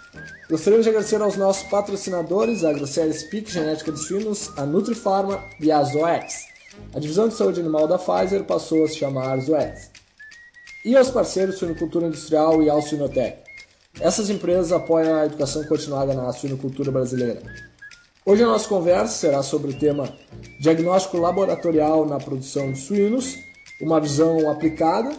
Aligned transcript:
Gostaríamos 0.47 0.85
de 0.85 0.91
agradecer 0.91 1.23
aos 1.23 1.37
nossos 1.37 1.67
patrocinadores, 1.69 2.63
a 2.63 2.71
Grosseria 2.71 3.13
Speak 3.13 3.51
Genética 3.51 3.91
de 3.91 3.97
Suínos, 3.97 4.51
a 4.55 4.63
Nutrifarma 4.63 5.43
e 5.59 5.71
a 5.71 5.81
Zoetis. 5.81 6.53
A 6.93 6.99
divisão 6.99 7.27
de 7.27 7.33
saúde 7.33 7.59
animal 7.59 7.87
da 7.87 7.97
Pfizer 7.97 8.43
passou 8.45 8.85
a 8.85 8.87
se 8.87 8.95
chamar 8.95 9.37
Zoetis. 9.39 9.91
E 10.85 10.95
aos 10.95 11.09
parceiros 11.09 11.57
Suinocultura 11.57 12.07
Industrial 12.07 12.61
e 12.63 12.69
ao 12.69 12.81
Suinotec. 12.81 13.39
Essas 13.99 14.29
empresas 14.29 14.71
apoiam 14.71 15.15
a 15.15 15.25
educação 15.25 15.63
continuada 15.65 16.13
na 16.13 16.31
suinocultura 16.31 16.91
brasileira. 16.91 17.41
Hoje 18.25 18.43
a 18.43 18.47
nossa 18.47 18.67
conversa 18.67 19.13
será 19.13 19.41
sobre 19.41 19.71
o 19.71 19.79
tema 19.79 20.11
diagnóstico 20.59 21.17
laboratorial 21.17 22.05
na 22.05 22.17
produção 22.17 22.71
de 22.71 22.79
suínos, 22.79 23.35
uma 23.81 23.99
visão 24.01 24.49
aplicada. 24.49 25.15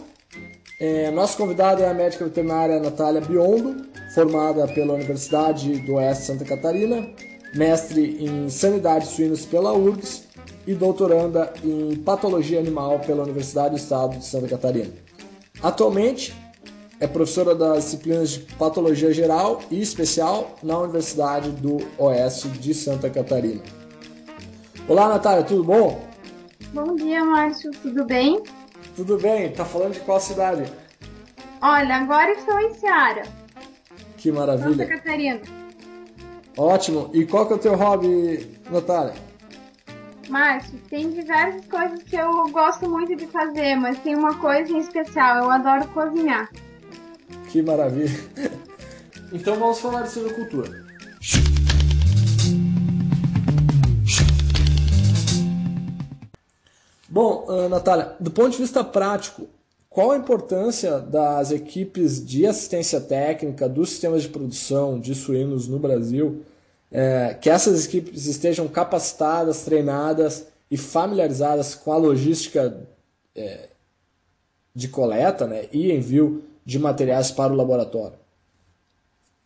É, 0.79 1.09
nossa 1.09 1.37
convidada 1.37 1.83
é 1.83 1.89
a 1.89 1.93
médica 1.93 2.25
veterinária 2.25 2.79
Natália 2.79 3.21
Biondo, 3.21 3.87
formada 4.13 4.67
pela 4.67 4.93
Universidade 4.93 5.79
do 5.79 5.95
Oeste 5.95 6.25
Santa 6.25 6.45
Catarina, 6.45 7.09
mestre 7.55 8.23
em 8.23 8.49
sanidade 8.49 9.05
de 9.05 9.11
suínos 9.11 9.45
pela 9.45 9.73
URGS 9.73 10.26
e 10.67 10.75
doutoranda 10.75 11.53
em 11.63 11.95
patologia 11.95 12.59
animal 12.59 12.99
pela 12.99 13.23
Universidade 13.23 13.69
do 13.69 13.77
Estado 13.77 14.17
de 14.17 14.25
Santa 14.25 14.49
Catarina. 14.49 14.93
Atualmente 15.63 16.35
é 16.99 17.07
professora 17.07 17.55
das 17.55 17.85
disciplinas 17.85 18.31
de 18.31 18.39
patologia 18.55 19.13
geral 19.13 19.61
e 19.71 19.81
especial 19.81 20.57
na 20.61 20.77
Universidade 20.77 21.51
do 21.51 21.77
Oeste 21.97 22.49
de 22.49 22.73
Santa 22.73 23.09
Catarina. 23.09 23.61
Olá, 24.89 25.07
Natália, 25.07 25.43
tudo 25.43 25.63
bom? 25.63 26.01
Bom 26.73 26.95
dia, 26.95 27.23
Márcio, 27.23 27.71
tudo 27.81 28.05
bem? 28.05 28.43
Tudo 28.95 29.17
bem, 29.17 29.51
tá 29.51 29.63
falando 29.63 29.93
de 29.93 29.99
qual 30.01 30.19
cidade? 30.19 30.71
Olha, 31.61 31.95
agora 31.95 32.31
estou 32.33 32.59
em 32.59 32.73
Seara. 32.73 33.23
Que 34.17 34.31
maravilha. 34.31 34.85
Santa 34.85 34.85
Catarina. 34.85 35.41
Ótimo. 36.57 37.09
E 37.13 37.25
qual 37.25 37.45
que 37.45 37.53
é 37.53 37.55
o 37.55 37.59
teu 37.59 37.75
hobby, 37.75 38.59
Natália? 38.69 39.26
Márcio, 40.29 40.77
tem 40.89 41.09
diversas 41.09 41.65
coisas 41.67 42.03
que 42.03 42.15
eu 42.15 42.31
gosto 42.49 42.89
muito 42.89 43.15
de 43.15 43.27
fazer, 43.27 43.75
mas 43.75 43.99
tem 43.99 44.15
uma 44.15 44.35
coisa 44.35 44.71
em 44.71 44.79
especial, 44.79 45.43
eu 45.43 45.49
adoro 45.49 45.87
cozinhar. 45.89 46.49
Que 47.49 47.61
maravilha. 47.61 48.11
Então 49.29 49.59
vamos 49.59 49.79
falar 49.79 50.03
de 50.03 50.09
silvicultura. 50.09 50.87
Bom, 57.09 57.45
uh, 57.49 57.67
Natália, 57.67 58.15
do 58.21 58.31
ponto 58.31 58.51
de 58.51 58.57
vista 58.59 58.85
prático, 58.85 59.49
qual 59.89 60.11
a 60.11 60.17
importância 60.17 60.99
das 60.99 61.51
equipes 61.51 62.25
de 62.25 62.45
assistência 62.45 63.01
técnica 63.01 63.67
dos 63.67 63.89
sistemas 63.89 64.21
de 64.21 64.29
produção 64.29 64.99
de 64.99 65.13
suínos 65.15 65.67
no 65.67 65.79
Brasil, 65.79 66.43
é, 66.91 67.33
que 67.33 67.49
essas 67.49 67.85
equipes 67.85 68.25
estejam 68.25 68.67
capacitadas, 68.67 69.65
treinadas 69.65 70.51
e 70.69 70.77
familiarizadas 70.77 71.75
com 71.75 71.91
a 71.91 71.97
logística 71.97 72.87
é, 73.35 73.69
de 74.73 74.87
coleta 74.87 75.47
né, 75.47 75.67
e 75.71 75.91
envio 75.91 76.43
de 76.65 76.79
materiais 76.79 77.31
para 77.31 77.53
o 77.53 77.55
laboratório? 77.55 78.17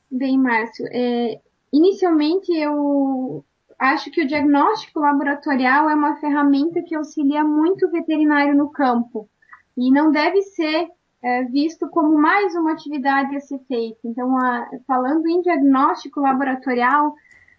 Bem, 0.10 0.38
Márcio, 0.38 0.86
é, 0.92 1.40
inicialmente 1.72 2.52
eu 2.52 3.46
acho 3.80 4.12
que 4.12 4.22
o 4.22 4.28
diagnóstico 4.28 5.00
laboratorial 5.00 5.90
é 5.90 5.96
uma 5.96 6.18
ferramenta 6.18 6.82
que 6.82 6.96
auxilia 6.96 7.44
muito 7.44 7.88
o 7.88 7.92
veterinário 7.92 8.56
no 8.56 8.70
campo 8.70 9.30
e 9.78 9.90
não 9.92 10.12
deve 10.12 10.42
ser 10.42 10.88
é, 11.24 11.44
visto 11.46 11.88
como 11.90 12.18
mais 12.18 12.54
uma 12.56 12.74
atividade 12.74 13.36
a 13.36 13.40
ser 13.40 13.60
feita. 13.68 14.00
Então, 14.04 14.38
a, 14.38 14.68
falando 14.88 15.28
em 15.28 15.42
diagnóstico 15.42 16.20
laboratorial, 16.20 17.16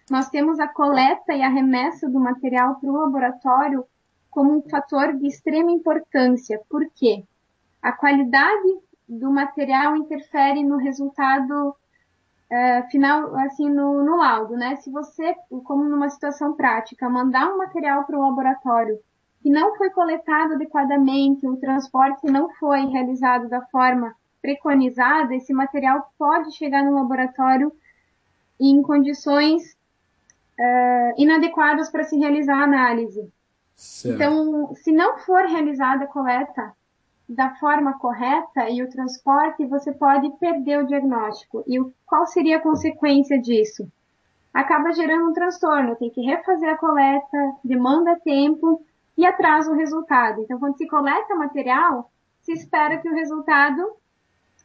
nós 0.09 0.29
temos 0.29 0.59
a 0.59 0.67
coleta 0.67 1.33
e 1.33 1.41
a 1.41 1.49
remessa 1.49 2.09
do 2.09 2.19
material 2.19 2.75
para 2.75 2.89
o 2.89 2.97
laboratório 2.97 3.85
como 4.29 4.57
um 4.57 4.61
fator 4.61 5.13
de 5.13 5.27
extrema 5.27 5.71
importância. 5.71 6.59
Por 6.69 6.85
quê? 6.95 7.23
A 7.81 7.91
qualidade 7.91 8.79
do 9.07 9.31
material 9.31 9.95
interfere 9.95 10.63
no 10.63 10.77
resultado 10.77 11.75
é, 12.49 12.83
final, 12.83 13.35
assim, 13.39 13.69
no, 13.69 14.03
no 14.03 14.17
laudo, 14.17 14.55
né? 14.55 14.75
Se 14.77 14.89
você, 14.89 15.35
como 15.63 15.83
numa 15.85 16.09
situação 16.09 16.53
prática, 16.53 17.09
mandar 17.09 17.51
um 17.51 17.57
material 17.57 18.03
para 18.05 18.17
o 18.17 18.21
laboratório 18.21 18.99
que 19.41 19.49
não 19.49 19.75
foi 19.75 19.89
coletado 19.89 20.53
adequadamente, 20.53 21.47
o 21.47 21.57
transporte 21.57 22.25
não 22.27 22.49
foi 22.55 22.85
realizado 22.85 23.49
da 23.49 23.61
forma 23.67 24.15
preconizada, 24.41 25.35
esse 25.35 25.53
material 25.53 26.13
pode 26.17 26.55
chegar 26.55 26.83
no 26.83 26.95
laboratório 26.95 27.71
em 28.59 28.81
condições 28.81 29.75
uh, 30.59 31.21
inadequadas 31.21 31.89
para 31.89 32.03
se 32.03 32.17
realizar 32.17 32.59
a 32.59 32.63
análise. 32.63 33.31
Certo. 33.75 34.15
Então, 34.15 34.75
se 34.75 34.91
não 34.91 35.17
for 35.19 35.45
realizada 35.45 36.05
a 36.05 36.07
coleta 36.07 36.73
da 37.27 37.55
forma 37.55 37.97
correta 37.97 38.69
e 38.69 38.83
o 38.83 38.89
transporte, 38.89 39.65
você 39.65 39.91
pode 39.91 40.29
perder 40.37 40.83
o 40.83 40.87
diagnóstico. 40.87 41.63
E 41.67 41.79
qual 42.05 42.27
seria 42.27 42.57
a 42.57 42.61
consequência 42.61 43.39
disso? 43.39 43.89
Acaba 44.53 44.91
gerando 44.91 45.29
um 45.29 45.33
transtorno, 45.33 45.95
tem 45.95 46.11
que 46.11 46.21
refazer 46.21 46.69
a 46.69 46.77
coleta, 46.77 47.55
demanda 47.63 48.19
tempo, 48.23 48.85
e 49.17 49.25
atrasa 49.25 49.71
o 49.71 49.75
resultado. 49.75 50.41
Então, 50.41 50.59
quando 50.59 50.77
se 50.77 50.87
coleta 50.87 51.35
material, 51.35 52.11
se 52.41 52.51
espera 52.51 52.97
que 52.97 53.09
o 53.09 53.13
resultado 53.13 53.95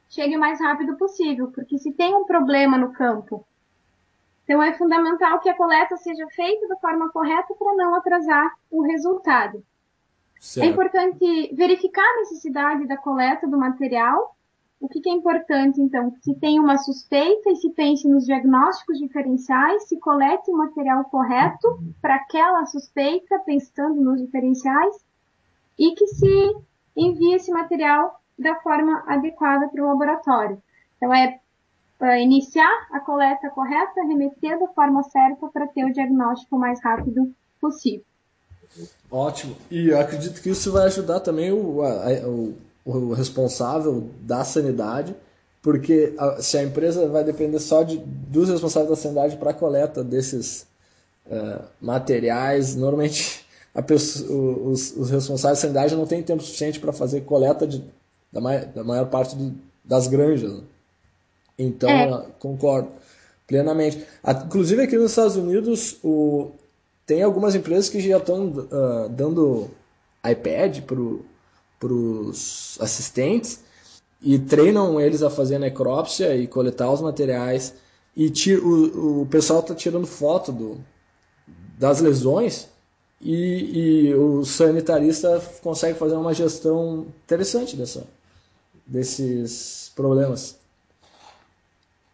chegue 0.08 0.36
o 0.36 0.40
mais 0.40 0.60
rápido 0.60 0.96
possível, 0.96 1.50
porque 1.52 1.78
se 1.78 1.92
tem 1.92 2.14
um 2.14 2.24
problema 2.24 2.78
no 2.78 2.92
campo, 2.92 3.46
então 4.48 4.62
é 4.62 4.72
fundamental 4.72 5.38
que 5.40 5.48
a 5.50 5.54
coleta 5.54 5.94
seja 5.98 6.26
feita 6.28 6.66
da 6.68 6.76
forma 6.76 7.12
correta 7.12 7.54
para 7.54 7.76
não 7.76 7.94
atrasar 7.94 8.50
o 8.70 8.80
resultado. 8.80 9.58
É 9.58 10.40
certo. 10.40 10.66
É 10.66 10.70
importante 10.70 11.54
verificar 11.54 12.02
a 12.02 12.16
necessidade 12.20 12.88
da 12.88 12.96
coleta 12.96 13.46
do 13.46 13.58
material 13.58 14.34
o 14.80 14.88
que, 14.88 15.00
que, 15.00 15.10
é 15.10 15.12
importante, 15.12 15.80
então? 15.80 16.14
Se 16.22 16.34
tem 16.36 16.60
uma 16.60 16.78
suspeita 16.78 17.50
e 17.50 17.56
se 17.56 17.70
pense 17.70 18.08
nos 18.08 18.24
diagnósticos 18.24 18.98
diferenciais, 18.98 19.88
se 19.88 19.98
colete 19.98 20.50
o 20.52 20.56
material 20.56 21.04
correto 21.06 21.80
para 22.00 22.14
aquela 22.14 22.64
suspeita, 22.64 23.40
pensando 23.40 24.00
nos 24.00 24.20
diferenciais, 24.20 25.04
e 25.76 25.96
que 25.96 26.06
se 26.06 26.56
envie 26.96 27.34
esse 27.34 27.50
material 27.50 28.20
da 28.38 28.54
forma 28.60 29.02
adequada 29.08 29.68
para 29.68 29.82
o 29.82 29.88
laboratório. 29.88 30.62
Então, 30.96 31.12
é, 31.12 31.40
é 32.00 32.22
iniciar 32.22 32.88
a 32.92 33.00
coleta 33.00 33.50
correta, 33.50 34.04
remeter 34.06 34.58
da 34.58 34.68
forma 34.68 35.02
certa 35.04 35.48
para 35.48 35.66
ter 35.66 35.84
o 35.84 35.92
diagnóstico 35.92 36.58
mais 36.58 36.82
rápido 36.82 37.32
possível. 37.60 38.04
Ótimo. 39.10 39.56
E 39.70 39.92
acredito 39.92 40.40
que 40.42 40.50
isso 40.50 40.70
vai 40.70 40.84
ajudar 40.84 41.20
também 41.20 41.50
o, 41.50 41.82
a, 41.82 42.28
o 42.28 42.54
o 42.88 43.12
responsável 43.12 44.08
da 44.22 44.44
sanidade, 44.44 45.14
porque 45.60 46.14
a, 46.16 46.40
se 46.40 46.56
a 46.56 46.62
empresa 46.62 47.06
vai 47.06 47.22
depender 47.22 47.58
só 47.58 47.82
de, 47.82 47.98
dos 47.98 48.48
responsáveis 48.48 48.90
da 48.90 48.96
sanidade 48.96 49.36
para 49.36 49.50
a 49.50 49.54
coleta 49.54 50.02
desses 50.02 50.66
uh, 51.26 51.62
materiais, 51.80 52.74
normalmente 52.74 53.46
pessoa, 53.86 54.70
os, 54.70 54.96
os, 54.96 55.10
responsáveis 55.10 55.58
da 55.58 55.62
sanidade 55.62 55.94
não 55.94 56.06
têm 56.06 56.22
tempo 56.22 56.42
suficiente 56.42 56.80
para 56.80 56.92
fazer 56.92 57.20
coleta 57.20 57.66
de, 57.66 57.84
da, 58.32 58.40
da 58.40 58.82
maior 58.82 59.06
parte 59.10 59.36
das 59.84 60.08
granjas. 60.08 60.52
Né? 60.54 60.62
Então, 61.58 61.90
é. 61.90 62.26
concordo 62.38 62.88
plenamente. 63.46 64.04
Inclusive 64.46 64.82
aqui 64.82 64.96
nos 64.96 65.10
Estados 65.10 65.36
Unidos, 65.36 65.96
o, 66.04 66.50
tem 67.06 67.22
algumas 67.22 67.54
empresas 67.54 67.88
que 67.88 68.00
já 68.00 68.18
estão 68.18 68.48
uh, 68.48 69.08
dando 69.08 69.70
iPad 70.30 70.80
para 70.82 71.92
os 71.92 72.78
assistentes 72.80 73.60
e 74.20 74.38
treinam 74.38 75.00
eles 75.00 75.22
a 75.22 75.30
fazer 75.30 75.58
necrópsia 75.58 76.36
e 76.36 76.46
coletar 76.46 76.92
os 76.92 77.00
materiais. 77.00 77.74
E 78.14 78.28
tira, 78.30 78.60
o, 78.60 79.22
o 79.22 79.26
pessoal 79.26 79.60
está 79.60 79.74
tirando 79.74 80.06
foto 80.06 80.52
do, 80.52 80.78
das 81.78 82.00
lesões 82.00 82.68
e, 83.20 84.08
e, 84.08 84.14
o 84.14 84.44
sanitarista 84.44 85.40
consegue 85.62 85.98
fazer 85.98 86.16
uma 86.16 86.34
gestão 86.34 87.06
interessante 87.24 87.76
dessa, 87.76 88.04
desses 88.86 89.90
problemas. 89.94 90.57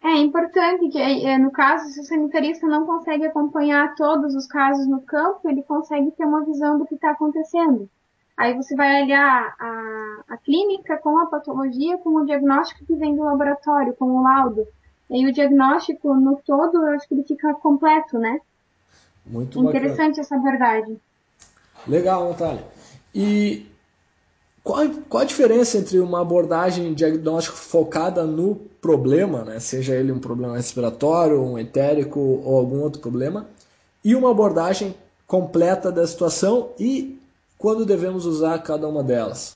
É 0.05 0.19
importante 0.19 0.91
que, 0.91 0.99
é, 1.01 1.39
no 1.39 1.51
caso, 1.51 1.89
se 1.91 1.99
o 1.99 2.05
sanitarista 2.05 2.67
não 2.67 2.85
consegue 2.85 3.25
acompanhar 3.25 3.95
todos 3.95 4.35
os 4.35 4.47
casos 4.47 4.87
no 4.87 5.01
campo, 5.01 5.49
ele 5.49 5.63
consegue 5.63 6.11
ter 6.11 6.27
uma 6.27 6.45
visão 6.45 6.79
do 6.79 6.85
que 6.85 6.95
está 6.95 7.13
acontecendo. 7.13 7.89
Aí 8.37 8.53
você 8.53 8.77
vai 8.77 9.03
olhar 9.03 9.55
a, 9.59 10.25
a 10.29 10.37
clínica 10.37 10.99
com 10.99 11.17
a 11.19 11.25
patologia, 11.25 11.97
com 11.97 12.11
o 12.11 12.27
diagnóstico 12.27 12.85
que 12.85 12.95
vem 12.97 13.17
do 13.17 13.23
laboratório, 13.23 13.95
com 13.95 14.05
o 14.05 14.23
laudo. 14.23 14.67
E 15.09 15.27
o 15.27 15.33
diagnóstico 15.33 16.13
no 16.13 16.37
todo, 16.45 16.87
eu 16.87 16.95
acho 16.95 17.09
que 17.09 17.15
ele 17.15 17.25
fica 17.25 17.55
completo, 17.55 18.19
né? 18.19 18.41
Muito 19.25 19.59
Interessante 19.59 20.17
bacana. 20.17 20.21
essa 20.21 20.37
abordagem. 20.37 21.01
Legal, 21.89 22.29
Natália. 22.29 22.65
E 23.15 23.67
qual, 24.65 24.89
qual 25.11 25.23
a 25.23 25.27
diferença 25.27 25.77
entre 25.77 26.01
uma 26.01 26.23
abordagem 26.23 26.95
diagnóstico 26.95 27.55
focada 27.55 28.25
no 28.25 28.57
problema, 28.81 29.45
né? 29.45 29.61
seja 29.61 29.95
ele 29.95 30.11
um 30.11 30.19
problema 30.19 30.57
respiratório, 30.57 31.39
um 31.39 31.59
etérico 31.59 32.19
ou 32.19 32.57
algum 32.57 32.81
outro 32.81 33.01
problema, 33.01 33.47
e 34.03 34.15
uma 34.15 34.31
abordagem 34.31 34.95
completa 35.27 35.93
da 35.93 36.07
situação 36.07 36.73
e 36.81 37.21
quando 37.59 37.85
devemos 37.85 38.25
usar 38.25 38.59
cada 38.63 38.89
uma 38.89 39.03
delas? 39.03 39.53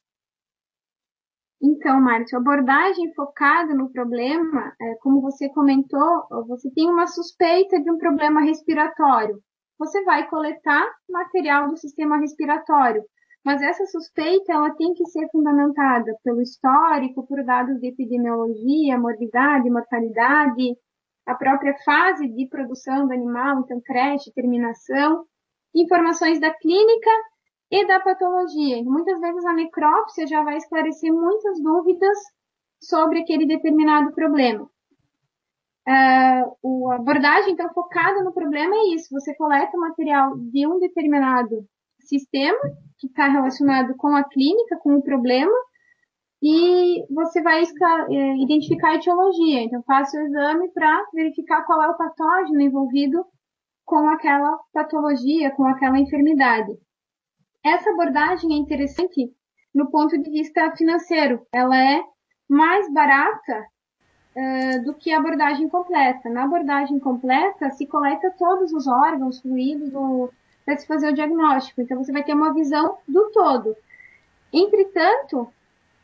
Então, 1.60 2.00
Márcio, 2.00 2.38
abordagem 2.38 3.12
focada 3.14 3.75
no 3.75 3.90
problema, 3.90 4.72
é, 4.81 4.94
como 5.00 5.22
você 5.22 5.49
comentou, 5.49 6.26
você 6.46 6.70
tem 6.70 6.88
uma 6.88 7.06
suspeita 7.06 7.81
de 7.81 7.90
um 7.90 7.99
problema 7.99 8.43
respiratório. 8.43 9.40
Você 9.78 10.05
vai 10.05 10.28
coletar 10.28 10.87
material 11.08 11.69
do 11.69 11.76
sistema 11.76 12.19
respiratório, 12.19 13.02
mas 13.49 13.62
essa 13.62 13.87
suspeita 13.87 14.53
ela 14.53 14.75
tem 14.75 14.93
que 14.93 15.06
ser 15.06 15.27
fundamentada 15.31 16.15
pelo 16.23 16.43
histórico, 16.43 17.27
por 17.27 17.43
dados 17.43 17.81
de 17.81 17.89
epidemiologia, 17.89 18.99
morbidade, 18.99 19.71
mortalidade, 19.71 20.77
a 21.25 21.35
própria 21.35 21.75
fase 21.83 22.29
de 22.29 22.47
produção 22.47 23.06
do 23.06 23.15
animal, 23.15 23.61
então 23.61 23.81
creche, 23.81 24.31
terminação, 24.35 25.25
informações 25.75 26.39
da 26.39 26.53
clínica 26.53 27.11
e 27.71 27.87
da 27.87 27.99
patologia. 28.00 28.85
Muitas 28.85 29.19
vezes 29.19 29.43
a 29.47 29.55
necrópsia 29.55 30.27
já 30.27 30.44
vai 30.44 30.59
esclarecer 30.59 31.11
muitas 31.11 31.59
dúvidas 31.62 32.19
sobre 32.79 33.21
aquele 33.21 33.47
determinado 33.47 34.12
problema. 34.12 34.69
Uh, 35.89 36.91
a 36.91 36.97
abordagem, 36.97 37.55
então, 37.55 37.73
focada 37.73 38.23
no 38.23 38.35
problema 38.35 38.75
é 38.75 38.94
isso. 38.94 39.09
Você 39.11 39.35
coleta 39.37 39.75
o 39.75 39.81
material 39.81 40.37
de 40.37 40.67
um 40.67 40.79
determinado 40.79 41.67
sistema 42.08 42.58
que 42.99 43.06
está 43.06 43.28
relacionado 43.28 43.94
com 43.96 44.08
a 44.08 44.25
clínica, 44.25 44.78
com 44.82 44.96
o 44.96 45.02
problema, 45.02 45.52
e 46.43 47.05
você 47.12 47.43
vai 47.43 47.62
é, 47.62 48.37
identificar 48.43 48.90
a 48.90 48.94
etiologia. 48.94 49.62
Então, 49.62 49.82
faça 49.82 50.16
o 50.16 50.22
exame 50.22 50.70
para 50.72 51.05
verificar 51.12 51.64
qual 51.64 51.82
é 51.82 51.88
o 51.88 51.96
patógeno 51.96 52.60
envolvido 52.60 53.25
com 53.84 54.08
aquela 54.08 54.56
patologia, 54.72 55.50
com 55.52 55.66
aquela 55.66 55.99
enfermidade. 55.99 56.72
Essa 57.64 57.90
abordagem 57.90 58.52
é 58.52 58.56
interessante 58.56 59.32
no 59.75 59.90
ponto 59.90 60.16
de 60.20 60.31
vista 60.31 60.70
financeiro. 60.76 61.44
Ela 61.52 61.76
é 61.76 62.02
mais 62.49 62.93
barata 62.93 63.66
uh, 64.37 64.84
do 64.84 64.94
que 64.94 65.12
a 65.12 65.19
abordagem 65.19 65.69
completa. 65.69 66.28
Na 66.31 66.44
abordagem 66.44 66.99
completa, 66.99 67.70
se 67.70 67.87
coleta 67.87 68.34
todos 68.38 68.72
os 68.72 68.87
órgãos, 68.87 69.40
fluidos 69.40 69.93
para 70.69 70.76
se 70.76 70.87
fazer 70.87 71.09
o 71.09 71.15
diagnóstico. 71.15 71.81
Então, 71.81 72.05
você 72.05 72.12
vai 72.12 72.23
ter 72.23 72.35
uma 72.35 72.53
visão 72.53 72.99
do 73.09 73.31
todo. 73.31 73.75
Entretanto, 74.53 75.50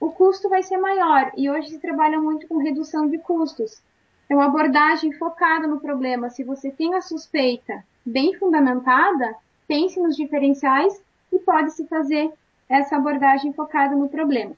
o 0.01 0.09
custo 0.09 0.49
vai 0.49 0.63
ser 0.63 0.79
maior 0.79 1.31
e 1.37 1.51
hoje 1.51 1.69
se 1.69 1.79
trabalha 1.79 2.19
muito 2.19 2.49
com 2.49 2.57
redução 2.57 3.07
de 3.07 3.19
custos. 3.19 3.83
Então, 4.25 4.41
abordagem 4.41 5.13
focada 5.13 5.67
no 5.67 5.81
problema. 5.81 6.31
Se 6.31 6.43
você 6.43 6.71
tem 6.71 6.95
a 6.95 7.03
suspeita 7.03 7.85
bem 8.07 8.39
fundamentada, 8.39 9.35
pense 9.69 10.01
nos 10.01 10.17
diferenciais 10.17 10.99
e 11.31 11.39
pode-se 11.41 11.87
fazer 11.87 12.33
essa 12.67 12.97
abordagem 12.97 13.53
focada 13.53 13.95
no 13.95 14.09
problema. 14.09 14.57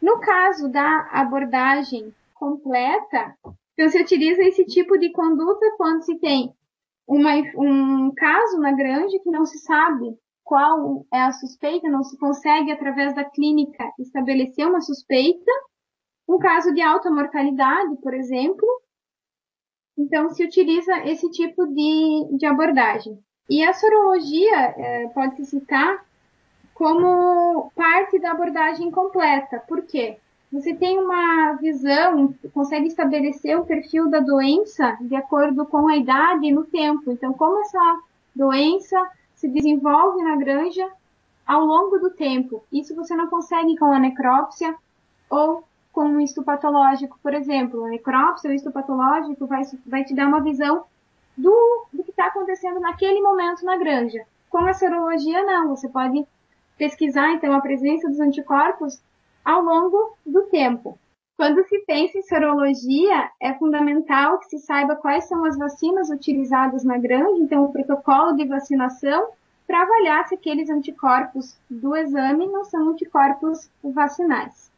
No 0.00 0.20
caso 0.20 0.68
da 0.68 1.08
abordagem 1.10 2.14
completa, 2.34 3.34
então 3.74 3.88
se 3.88 4.00
utiliza 4.00 4.44
esse 4.44 4.64
tipo 4.64 4.96
de 4.96 5.10
conduta 5.10 5.74
quando 5.76 6.02
se 6.02 6.14
tem 6.20 6.54
uma, 7.06 7.34
um 7.56 8.12
caso 8.14 8.58
na 8.58 8.72
granja 8.72 9.18
que 9.22 9.30
não 9.30 9.44
se 9.44 9.58
sabe 9.58 10.16
qual 10.44 11.06
é 11.12 11.22
a 11.22 11.32
suspeita, 11.32 11.88
não 11.88 12.02
se 12.02 12.18
consegue, 12.18 12.72
através 12.72 13.14
da 13.14 13.24
clínica, 13.24 13.90
estabelecer 13.98 14.66
uma 14.66 14.80
suspeita. 14.80 15.50
Um 16.28 16.38
caso 16.38 16.72
de 16.72 16.80
alta 16.80 17.10
mortalidade, 17.10 17.96
por 18.02 18.14
exemplo. 18.14 18.66
Então, 19.96 20.30
se 20.30 20.44
utiliza 20.44 20.96
esse 21.06 21.30
tipo 21.30 21.66
de, 21.66 22.36
de 22.36 22.46
abordagem. 22.46 23.18
E 23.48 23.62
a 23.62 23.72
sorologia 23.72 24.56
é, 24.56 25.08
pode 25.08 25.36
se 25.36 25.44
citar 25.46 26.04
como 26.74 27.70
parte 27.74 28.18
da 28.18 28.32
abordagem 28.32 28.90
completa. 28.90 29.60
Por 29.68 29.82
quê? 29.82 30.18
Você 30.52 30.74
tem 30.74 30.98
uma 30.98 31.54
visão, 31.54 32.34
consegue 32.52 32.86
estabelecer 32.86 33.58
o 33.58 33.64
perfil 33.64 34.10
da 34.10 34.20
doença 34.20 34.98
de 35.00 35.16
acordo 35.16 35.64
com 35.64 35.88
a 35.88 35.96
idade 35.96 36.46
e 36.46 36.52
no 36.52 36.64
tempo. 36.64 37.10
Então, 37.10 37.32
como 37.32 37.58
essa 37.60 38.00
doença 38.36 39.10
se 39.34 39.48
desenvolve 39.48 40.22
na 40.22 40.36
granja 40.36 40.86
ao 41.46 41.64
longo 41.64 41.98
do 41.98 42.10
tempo. 42.10 42.62
Isso 42.70 42.94
você 42.94 43.16
não 43.16 43.28
consegue 43.28 43.76
com 43.76 43.86
a 43.86 43.98
necrópsia 43.98 44.76
ou 45.30 45.64
com 45.90 46.16
o 46.16 46.20
histopatológico, 46.20 47.18
por 47.22 47.32
exemplo. 47.32 47.84
A 47.84 47.88
necrópsia 47.88 48.50
ou 48.50 48.54
histopatológico 48.54 49.46
vai, 49.46 49.62
vai 49.86 50.04
te 50.04 50.14
dar 50.14 50.28
uma 50.28 50.42
visão 50.42 50.84
do, 51.36 51.86
do 51.92 52.04
que 52.04 52.10
está 52.10 52.26
acontecendo 52.26 52.78
naquele 52.78 53.20
momento 53.20 53.64
na 53.64 53.76
granja. 53.78 54.24
Com 54.50 54.58
a 54.58 54.74
serologia, 54.74 55.42
não. 55.44 55.68
Você 55.74 55.88
pode 55.88 56.26
pesquisar, 56.76 57.32
então, 57.32 57.54
a 57.54 57.60
presença 57.60 58.08
dos 58.08 58.20
anticorpos 58.20 59.00
ao 59.44 59.62
longo 59.62 60.16
do 60.24 60.42
tempo. 60.42 60.98
Quando 61.36 61.66
se 61.66 61.78
pensa 61.80 62.18
em 62.18 62.22
sorologia, 62.22 63.30
é 63.40 63.54
fundamental 63.54 64.38
que 64.38 64.50
se 64.50 64.58
saiba 64.58 64.96
quais 64.96 65.26
são 65.26 65.44
as 65.44 65.56
vacinas 65.56 66.10
utilizadas 66.10 66.84
na 66.84 66.98
granja, 66.98 67.42
então 67.42 67.64
o 67.64 67.72
protocolo 67.72 68.36
de 68.36 68.46
vacinação, 68.46 69.28
para 69.66 69.82
avaliar 69.82 70.28
se 70.28 70.34
aqueles 70.34 70.68
anticorpos 70.68 71.56
do 71.68 71.96
exame 71.96 72.46
não 72.46 72.64
são 72.64 72.90
anticorpos 72.90 73.68
vacinais. 73.82 74.70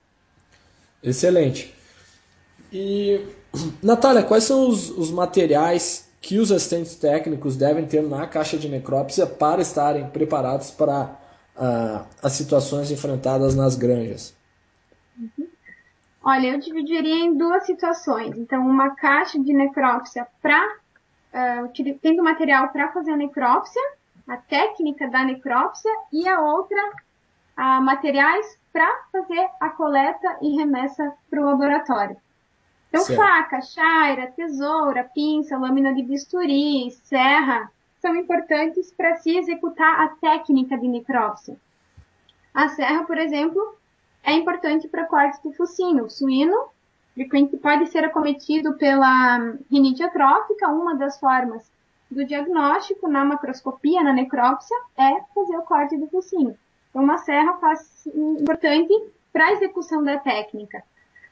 Excelente. 1.03 1.75
E, 2.73 3.21
Natália, 3.83 4.23
quais 4.23 4.45
são 4.45 4.69
os, 4.69 4.91
os 4.91 5.11
materiais 5.11 6.09
que 6.21 6.39
os 6.39 6.51
assistentes 6.51 6.95
técnicos 6.95 7.57
devem 7.57 7.85
ter 7.87 8.03
na 8.03 8.27
caixa 8.27 8.57
de 8.57 8.69
necrópsia 8.69 9.27
para 9.27 9.61
estarem 9.61 10.07
preparados 10.09 10.71
para 10.71 11.15
uh, 11.57 12.07
as 12.23 12.33
situações 12.33 12.91
enfrentadas 12.91 13.55
nas 13.55 13.77
granjas? 13.77 14.34
Uhum. 15.19 15.49
Olha, 16.23 16.49
eu 16.49 16.59
dividiria 16.59 17.25
em 17.25 17.37
duas 17.37 17.67
situações. 17.67 18.37
Então, 18.39 18.67
uma 18.67 18.95
caixa 18.97 19.39
de 19.39 19.53
necrópsia 19.53 20.27
para 20.41 20.65
uh, 21.35 21.99
tendo 22.01 22.23
material 22.23 22.69
para 22.69 22.93
fazer 22.93 23.13
a 23.13 23.17
necrópsia, 23.17 23.83
a 24.27 24.37
técnica 24.37 25.09
da 25.09 25.23
necrópsia, 25.23 25.91
e 26.13 26.27
a 26.27 26.41
outra, 26.41 26.81
uh, 27.59 27.83
materiais 27.83 28.59
para 28.73 28.91
fazer 29.13 29.49
a 29.61 29.69
coleta 29.71 30.39
e 30.41 30.57
remessa 30.57 31.13
para 31.29 31.41
o 31.41 31.45
laboratório. 31.45 32.17
Então, 32.89 33.03
certo. 33.03 33.21
faca, 33.21 33.61
chaira, 33.61 34.29
tesoura, 34.29 35.05
pinça, 35.15 35.59
lâmina 35.59 35.93
de 35.93 36.03
bisturi, 36.03 36.91
serra, 37.03 37.71
são 38.01 38.15
importantes 38.17 38.93
para 38.93 39.17
se 39.17 39.37
executar 39.37 40.01
a 40.01 40.09
técnica 40.09 40.79
de 40.79 40.87
necrópsia. 40.87 41.57
A 42.53 42.69
serra, 42.69 43.05
por 43.05 43.19
exemplo, 43.19 43.77
é 44.25 44.33
importante 44.33 44.89
para 44.89 45.07
corte 45.07 45.41
de 45.47 45.55
focinho. 45.57 46.05
O 46.05 46.11
suíno 46.11 46.69
frequente 47.15 47.57
pode 47.57 47.87
ser 47.87 48.05
acometido 48.05 48.75
pela 48.75 49.39
rinite 49.71 50.03
atrófica, 50.03 50.69
uma 50.69 50.97
das 50.97 51.19
formas 51.21 51.71
do 52.11 52.25
diagnóstico 52.25 53.09
na 53.09 53.25
macroscopia, 53.25 54.03
na 54.03 54.13
necrópsia, 54.13 54.77
é 54.97 55.21
fazer 55.35 55.57
o 55.57 55.63
corte 55.63 55.97
do 55.97 56.09
focinho. 56.09 56.57
Então, 56.91 57.03
uma 57.03 57.19
serra 57.19 57.55
faz, 57.55 58.07
importante 58.07 58.93
para 59.33 59.47
a 59.47 59.53
execução 59.53 60.03
da 60.03 60.19
técnica. 60.19 60.83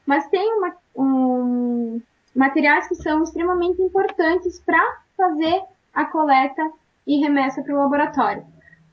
Mas 0.05 0.27
tem 0.29 0.53
uma, 0.55 0.77
um, 0.97 2.01
materiais 2.35 2.89
que 2.89 2.97
são 2.97 3.23
extremamente 3.23 3.81
importantes 3.81 4.61
para 4.61 4.83
fazer 5.17 5.63
a 5.95 6.05
coleta 6.05 6.71
e 7.07 7.21
remessa 7.21 7.63
para 7.63 7.75
o 7.75 7.79
laboratório. 7.79 8.45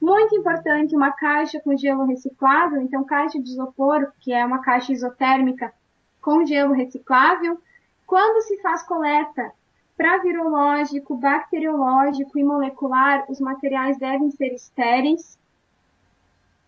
Muito 0.02 0.36
importante 0.36 0.96
uma 0.96 1.12
caixa 1.12 1.60
com 1.60 1.76
gelo 1.76 2.06
reciclável, 2.06 2.82
então 2.82 3.04
caixa 3.04 3.40
de 3.40 3.50
isopor, 3.50 4.12
que 4.20 4.32
é 4.32 4.46
uma 4.46 4.60
caixa 4.60 4.94
isotérmica 4.94 5.74
com 6.22 6.46
gelo 6.46 6.74
reciclável. 6.74 7.60
Quando 8.08 8.42
se 8.42 8.62
faz 8.62 8.84
coleta 8.84 9.52
para 9.98 10.20
virológico, 10.20 11.18
bacteriológico 11.18 12.40
e 12.40 12.44
molecular, 12.44 13.26
os 13.30 13.42
materiais 13.42 13.98
devem 13.98 14.32
ser 14.32 14.54
estéreis. 14.54 15.38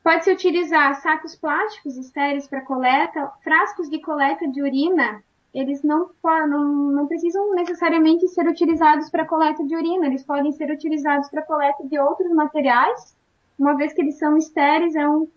Pode-se 0.04 0.32
utilizar 0.32 0.96
sacos 0.96 1.36
plásticos 1.36 1.96
estéreis 1.96 2.48
para 2.48 2.62
coleta, 2.62 3.32
frascos 3.44 3.90
de 3.90 4.00
coleta 4.02 4.48
de 4.48 4.62
urina, 4.62 5.24
eles 5.54 5.84
não, 5.84 6.10
não, 6.24 6.66
não 6.92 7.08
precisam 7.08 7.54
necessariamente 7.54 8.28
ser 8.30 8.48
utilizados 8.48 9.10
para 9.10 9.26
coleta 9.26 9.64
de 9.64 9.76
urina, 9.76 10.08
eles 10.08 10.24
podem 10.24 10.52
ser 10.52 10.72
utilizados 10.72 11.30
para 11.30 11.42
coleta 11.42 11.86
de 11.86 12.00
outros 12.00 12.32
materiais, 12.32 13.16
uma 13.62 13.76
vez 13.76 13.94
que 13.94 14.02
eles 14.02 14.18
são 14.18 14.36
estéreis, 14.36 14.96
é 14.96 15.08
um, 15.08 15.28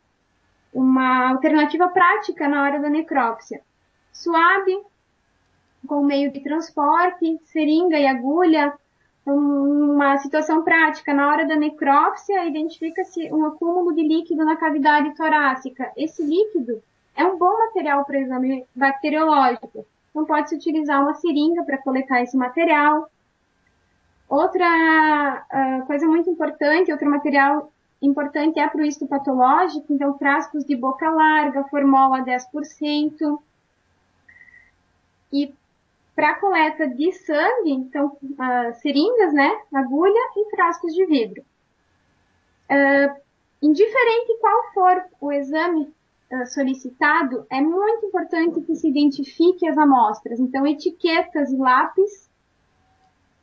uma 0.72 1.28
alternativa 1.28 1.88
prática 1.88 2.48
na 2.48 2.62
hora 2.62 2.80
da 2.80 2.88
necrópsia. 2.88 3.60
Suave, 4.10 4.80
com 5.86 6.02
meio 6.02 6.32
de 6.32 6.40
transporte, 6.40 7.38
seringa 7.44 7.98
e 7.98 8.06
agulha, 8.06 8.72
uma 9.26 10.16
situação 10.18 10.64
prática. 10.64 11.12
Na 11.12 11.28
hora 11.28 11.46
da 11.46 11.54
necrópsia, 11.54 12.46
identifica-se 12.46 13.30
um 13.30 13.44
acúmulo 13.44 13.94
de 13.94 14.02
líquido 14.02 14.42
na 14.42 14.56
cavidade 14.56 15.14
torácica. 15.14 15.92
Esse 15.94 16.24
líquido 16.24 16.82
é 17.14 17.26
um 17.26 17.36
bom 17.36 17.58
material 17.58 18.06
para 18.06 18.20
exame 18.20 18.64
bacteriológico. 18.74 19.86
Então, 20.10 20.24
pode-se 20.24 20.54
utilizar 20.54 21.02
uma 21.02 21.14
seringa 21.14 21.62
para 21.62 21.76
coletar 21.78 22.22
esse 22.22 22.36
material. 22.36 23.10
Outra 24.28 25.44
uh, 25.52 25.86
coisa 25.86 26.06
muito 26.06 26.30
importante, 26.30 26.90
outro 26.90 27.10
material 27.10 27.70
importante 28.06 28.58
é 28.58 28.68
para 28.68 28.82
o 28.82 28.84
histopatológico, 28.84 29.92
então 29.92 30.18
frascos 30.18 30.64
de 30.64 30.76
boca 30.76 31.10
larga, 31.10 31.64
formol 31.64 32.14
a 32.14 32.24
10%. 32.24 33.38
E 35.32 35.52
para 36.14 36.34
coleta 36.36 36.86
de 36.86 37.12
sangue, 37.12 37.72
então, 37.72 38.16
uh, 38.22 38.74
seringas, 38.80 39.32
né, 39.32 39.50
agulha 39.72 40.20
e 40.36 40.50
frascos 40.50 40.94
de 40.94 41.04
vidro. 41.06 41.42
Uh, 42.70 43.20
indiferente 43.60 44.38
qual 44.40 44.72
for 44.72 45.04
o 45.20 45.32
exame 45.32 45.92
uh, 46.30 46.46
solicitado, 46.46 47.46
é 47.50 47.60
muito 47.60 48.06
importante 48.06 48.60
que 48.60 48.76
se 48.76 48.88
identifique 48.88 49.66
as 49.66 49.76
amostras. 49.76 50.38
Então, 50.38 50.66
etiquetas 50.66 51.50
e 51.50 51.56
lápis, 51.56 52.30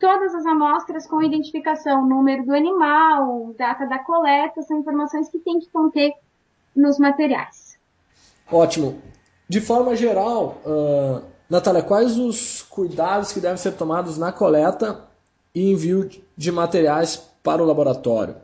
todas 0.01 0.35
as 0.35 0.45
amostras 0.45 1.07
com 1.07 1.23
identificação, 1.23 2.05
número 2.05 2.45
do 2.45 2.53
animal, 2.53 3.53
data 3.57 3.85
da 3.87 3.99
coleta, 3.99 4.61
são 4.63 4.79
informações 4.79 5.29
que 5.29 5.39
tem 5.39 5.59
que 5.59 5.69
conter 5.69 6.11
nos 6.75 6.99
materiais. 6.99 7.79
Ótimo. 8.51 9.01
De 9.47 9.61
forma 9.61 9.95
geral, 9.95 10.57
uh 10.65 11.31
Natália, 11.51 11.83
quais 11.83 12.17
os 12.17 12.61
cuidados 12.61 13.33
que 13.33 13.41
devem 13.41 13.57
ser 13.57 13.73
tomados 13.73 14.17
na 14.17 14.31
coleta 14.31 15.05
e 15.53 15.69
envio 15.69 16.09
de 16.37 16.49
materiais 16.49 17.17
para 17.43 17.61
o 17.61 17.65
laboratório? 17.65 18.37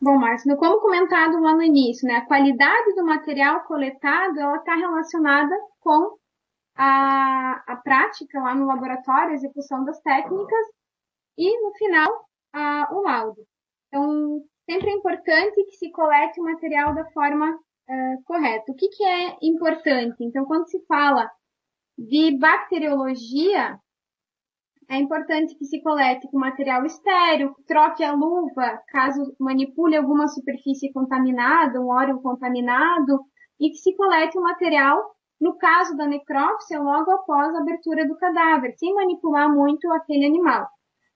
Bom, 0.00 0.16
Márcio, 0.16 0.56
como 0.56 0.80
comentado 0.80 1.38
lá 1.42 1.54
no 1.54 1.62
início, 1.62 2.08
né, 2.08 2.14
a 2.14 2.26
qualidade 2.26 2.94
do 2.94 3.04
material 3.04 3.60
coletado 3.64 4.40
ela 4.40 4.56
está 4.56 4.74
relacionada 4.74 5.54
com 5.82 6.16
a, 6.74 7.62
a 7.66 7.76
prática 7.76 8.40
lá 8.40 8.54
no 8.54 8.66
laboratório, 8.66 9.30
a 9.30 9.34
execução 9.34 9.84
das 9.84 10.00
técnicas 10.00 10.66
e, 11.36 11.62
no 11.62 11.72
final, 11.74 12.28
a, 12.52 12.88
o 12.92 13.02
laudo. 13.02 13.42
Então, 13.88 14.42
sempre 14.68 14.90
é 14.90 14.94
importante 14.94 15.64
que 15.64 15.76
se 15.76 15.90
colete 15.90 16.40
o 16.40 16.44
material 16.44 16.94
da 16.94 17.04
forma 17.10 17.50
uh, 17.54 18.22
correta. 18.24 18.72
O 18.72 18.74
que, 18.74 18.88
que 18.88 19.04
é 19.04 19.36
importante? 19.42 20.16
Então, 20.20 20.44
quando 20.44 20.68
se 20.68 20.84
fala 20.86 21.30
de 21.98 22.38
bacteriologia, 22.38 23.78
é 24.88 24.96
importante 24.96 25.54
que 25.56 25.64
se 25.64 25.80
colete 25.82 26.28
com 26.30 26.38
material 26.38 26.84
estéreo, 26.84 27.54
troque 27.66 28.02
a 28.02 28.12
luva 28.12 28.82
caso 28.88 29.34
manipule 29.38 29.96
alguma 29.96 30.26
superfície 30.28 30.92
contaminada, 30.92 31.80
um 31.80 31.88
órgão 31.88 32.20
contaminado, 32.20 33.20
e 33.60 33.70
que 33.70 33.76
se 33.76 33.94
colete 33.96 34.36
o 34.38 34.42
material, 34.42 35.14
no 35.42 35.56
caso 35.58 35.96
da 35.96 36.06
necrópsia, 36.06 36.80
logo 36.80 37.10
após 37.10 37.52
a 37.52 37.58
abertura 37.58 38.06
do 38.06 38.16
cadáver, 38.16 38.74
sem 38.78 38.94
manipular 38.94 39.52
muito 39.52 39.90
aquele 39.90 40.24
animal. 40.24 40.68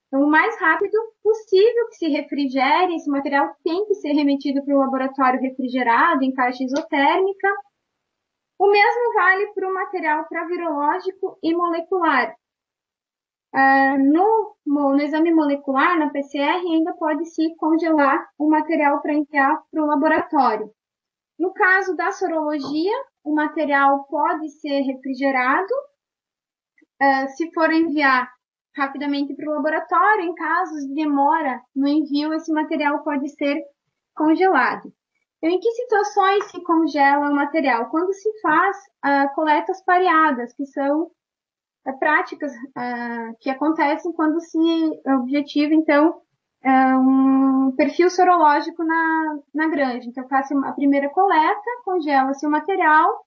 Então, 0.09 0.21
o 0.21 0.28
mais 0.28 0.59
rápido 0.61 0.99
possível 1.23 1.88
que 1.90 1.95
se 1.95 2.09
refrigere, 2.09 2.97
esse 2.97 3.09
material 3.09 3.54
tem 3.62 3.87
que 3.87 3.95
ser 3.95 4.12
remetido 4.14 4.64
para 4.64 4.75
o 4.75 4.80
laboratório 4.80 5.40
refrigerado, 5.40 6.25
em 6.25 6.35
caixa 6.35 6.64
isotérmica, 6.64 7.49
o 8.59 8.68
mesmo 8.68 9.14
vale 9.14 9.47
para 9.52 9.68
o 9.68 9.75
material 9.75 10.25
para 10.28 10.47
virológico 10.47 11.38
e 11.40 11.54
molecular. 11.54 12.35
Uh, 13.54 14.12
no, 14.12 14.56
no, 14.66 15.00
exame 15.00 15.33
molecular, 15.33 15.97
na 15.97 16.11
PCR, 16.11 16.66
ainda 16.66 16.92
pode-se 16.95 17.54
congelar 17.59 18.26
o 18.37 18.50
material 18.50 19.00
para 19.00 19.14
enviar 19.14 19.62
para 19.71 19.83
o 19.85 19.87
laboratório. 19.87 20.68
No 21.38 21.52
caso 21.52 21.95
da 21.95 22.11
sorologia, 22.11 22.92
o 23.26 23.35
material 23.35 24.04
pode 24.04 24.49
ser 24.61 24.83
refrigerado. 24.83 25.75
Uh, 27.02 27.28
se 27.37 27.52
for 27.52 27.71
enviar 27.73 28.30
rapidamente 28.75 29.35
para 29.35 29.50
o 29.50 29.54
laboratório, 29.54 30.23
em 30.23 30.35
casos 30.35 30.87
de 30.87 30.95
demora 30.95 31.61
no 31.75 31.88
envio, 31.88 32.33
esse 32.33 32.52
material 32.52 33.02
pode 33.02 33.28
ser 33.30 33.61
congelado. 34.14 34.92
Então, 35.38 35.50
em 35.50 35.59
que 35.59 35.71
situações 35.73 36.45
se 36.50 36.62
congela 36.62 37.28
o 37.28 37.35
material? 37.35 37.90
Quando 37.90 38.12
se 38.12 38.30
faz 38.40 38.76
uh, 39.04 39.35
coletas 39.35 39.83
pareadas, 39.85 40.54
que 40.54 40.64
são 40.66 41.02
uh, 41.02 41.99
práticas 41.99 42.52
uh, 42.52 43.37
que 43.40 43.50
acontecem 43.50 44.12
quando 44.12 44.40
se 44.40 44.59
objetiva, 45.21 45.75
então, 45.75 46.23
um 46.70 47.75
perfil 47.76 48.11
sorológico 48.11 48.82
na, 48.85 49.38
na 49.54 49.68
granja. 49.68 50.08
Então, 50.08 50.26
faço 50.28 50.56
a 50.64 50.73
primeira 50.73 51.08
coleta, 51.11 51.70
congela-se 51.85 52.46
o 52.46 52.50
material, 52.50 53.25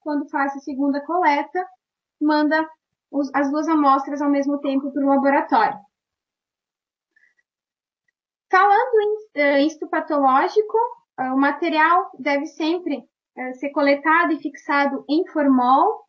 quando 0.00 0.28
faço 0.28 0.58
a 0.58 0.60
segunda 0.60 1.00
coleta, 1.04 1.66
manda 2.20 2.68
os, 3.10 3.30
as 3.34 3.50
duas 3.50 3.68
amostras 3.68 4.20
ao 4.20 4.30
mesmo 4.30 4.58
tempo 4.58 4.92
para 4.92 5.04
o 5.04 5.08
laboratório. 5.08 5.78
Falando 8.50 9.00
em 9.00 9.62
uh, 9.62 9.66
histopatológico, 9.66 10.78
ah, 11.16 11.34
o 11.34 11.38
material 11.38 12.10
deve 12.18 12.46
sempre 12.46 13.02
eh, 13.36 13.52
ser 13.54 13.70
coletado 13.70 14.32
e 14.32 14.38
fixado 14.38 15.04
em 15.08 15.26
formol. 15.28 16.04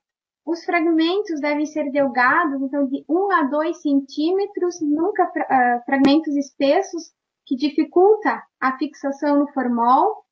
Os 0.46 0.66
fragmentos 0.66 1.40
devem 1.40 1.66
ser 1.66 1.90
delgados, 1.90 2.62
então 2.62 2.86
de 2.86 3.04
1 3.08 3.32
a 3.32 3.44
2 3.44 3.82
centímetros, 3.82 4.82
nunca 4.82 5.24
uh, 5.24 5.86
fragmentos 5.86 6.36
espessos, 6.36 7.14
que 7.46 7.56
dificulta 7.56 8.44
a 8.60 8.78
fixação 8.78 9.40
no 9.40 9.48
formol. 9.54 10.26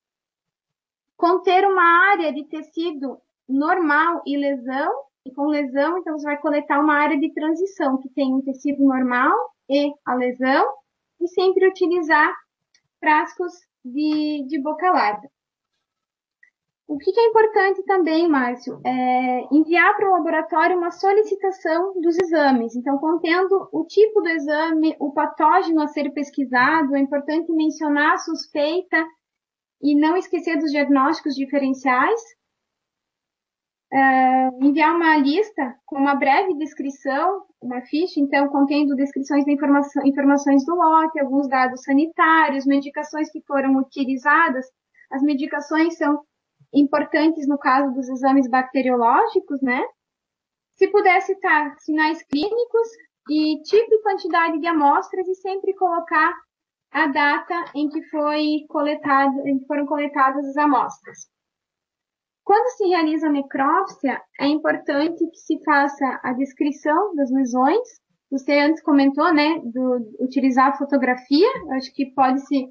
Conter 1.16 1.66
uma 1.66 2.12
área 2.12 2.34
de 2.34 2.44
tecido 2.46 3.20
normal 3.48 4.22
e 4.26 4.38
lesão, 4.38 4.92
e 5.26 5.32
com 5.32 5.46
lesão, 5.48 5.98
então 5.98 6.18
você 6.18 6.26
vai 6.26 6.38
coletar 6.38 6.80
uma 6.80 6.96
área 6.96 7.18
de 7.18 7.32
transição, 7.34 7.98
que 7.98 8.10
tem 8.10 8.34
um 8.34 8.42
tecido 8.42 8.84
normal 8.84 9.34
e 9.70 9.94
a 10.06 10.16
lesão, 10.16 10.66
e 11.22 11.28
sempre 11.28 11.70
utilizar 11.70 12.34
frascos 13.00 13.54
de, 13.86 14.46
de 14.48 14.60
boca 14.60 14.92
larga. 14.92 15.30
O 16.92 16.98
que, 16.98 17.18
é 17.18 17.26
importante 17.28 17.82
também, 17.84 18.28
Márcio, 18.28 18.82
é 18.86 19.48
enviar 19.50 19.96
para 19.96 20.10
o 20.10 20.12
laboratório 20.12 20.78
uma 20.78 20.92
solicitação 20.92 21.94
dos 22.02 22.18
exames. 22.22 22.76
Então, 22.76 22.98
contendo 22.98 23.70
o 23.72 23.86
tipo 23.86 24.20
do 24.20 24.28
exame, 24.28 24.98
o 25.00 25.14
patógeno 25.14 25.82
a 25.82 25.88
ser 25.88 26.12
pesquisado, 26.12 26.94
é 26.94 27.00
importante 27.00 27.50
mencionar 27.54 28.16
a 28.16 28.18
suspeita 28.18 29.08
e 29.82 29.96
não 29.98 30.18
esquecer 30.18 30.58
dos 30.58 30.70
diagnósticos 30.70 31.34
diferenciais, 31.34 32.20
uh, 33.94 34.62
enviar 34.62 34.94
uma 34.94 35.16
lista 35.16 35.74
com 35.86 35.98
uma 35.98 36.16
breve 36.16 36.58
descrição, 36.58 37.44
uma 37.62 37.80
ficha, 37.84 38.20
então, 38.20 38.50
contendo 38.50 38.98
descrições 38.98 39.46
de 39.46 39.54
informação, 39.54 40.06
informações 40.06 40.66
do 40.66 40.76
lote, 40.76 41.22
alguns 41.22 41.48
dados 41.48 41.84
sanitários, 41.84 42.66
medicações 42.66 43.32
que 43.32 43.42
foram 43.48 43.78
utilizadas. 43.78 44.66
As 45.10 45.22
medicações 45.22 45.98
são 45.98 46.22
importantes 46.74 47.48
no 47.48 47.58
caso 47.58 47.94
dos 47.94 48.08
exames 48.10 48.50
bacteriológicos, 48.50 49.62
né? 49.62 49.84
Se 50.76 50.88
puder 50.88 51.22
citar 51.22 51.76
sinais 51.80 52.24
clínicos 52.24 52.88
e 53.30 53.62
tipo 53.64 53.94
e 53.94 54.02
quantidade 54.02 54.60
de 54.60 54.68
amostras 54.68 55.28
e 55.28 55.36
sempre 55.36 55.74
colocar 55.76 56.34
a 56.92 57.08
data 57.08 57.66
em 57.76 57.88
que 57.90 58.02
foi 58.10 58.66
coletado, 58.68 59.48
em 59.48 59.60
que 59.60 59.66
foram 59.66 59.86
coletadas 59.86 60.46
as 60.46 60.58
amostras. 60.58 61.30
Quando 62.44 62.68
se 62.76 62.86
realiza 62.88 63.28
a 63.28 63.32
necrópsia, 63.32 64.22
é 64.40 64.48
importante 64.48 65.26
que 65.30 65.38
se 65.38 65.64
faça 65.64 66.20
a 66.24 66.34
descrição 66.34 67.16
das 67.16 67.32
lesões. 67.32 67.88
Você 68.32 68.60
antes 68.60 68.82
comentou, 68.82 69.34
né, 69.34 69.60
do 69.64 70.16
utilizar 70.20 70.70
a 70.70 70.78
fotografia. 70.78 71.48
acho 71.74 71.94
que 71.94 72.12
pode-se 72.14 72.68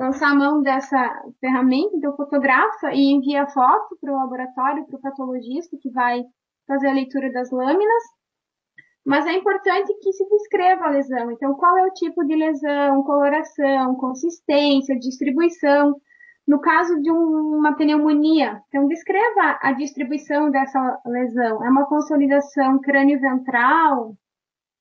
lançar 0.00 0.30
a 0.30 0.34
mão 0.34 0.62
dessa 0.62 0.98
ferramenta, 1.38 1.94
então 1.94 2.16
fotografa 2.16 2.90
e 2.94 3.12
envia 3.12 3.46
foto 3.46 3.98
para 4.00 4.10
o 4.10 4.16
laboratório, 4.16 4.86
para 4.86 4.96
o 4.96 5.00
patologista 5.00 5.76
que 5.78 5.90
vai 5.90 6.22
fazer 6.66 6.88
a 6.88 6.94
leitura 6.94 7.30
das 7.30 7.50
lâminas. 7.50 8.02
Mas 9.04 9.26
é 9.26 9.34
importante 9.34 9.92
que 10.00 10.12
se 10.12 10.26
descreva 10.28 10.86
a 10.86 10.90
lesão. 10.90 11.30
Então, 11.30 11.54
qual 11.54 11.76
é 11.76 11.84
o 11.84 11.92
tipo 11.92 12.24
de 12.24 12.34
lesão, 12.34 13.02
coloração, 13.02 13.94
consistência, 13.96 14.98
distribuição, 14.98 15.94
no 16.48 16.60
caso 16.60 17.00
de 17.02 17.10
um, 17.10 17.58
uma 17.58 17.76
pneumonia, 17.76 18.60
então 18.68 18.88
descreva 18.88 19.58
a 19.60 19.72
distribuição 19.72 20.50
dessa 20.50 21.00
lesão. 21.06 21.62
É 21.64 21.68
uma 21.68 21.86
consolidação 21.86 22.80
crânio-ventral, 22.80 24.14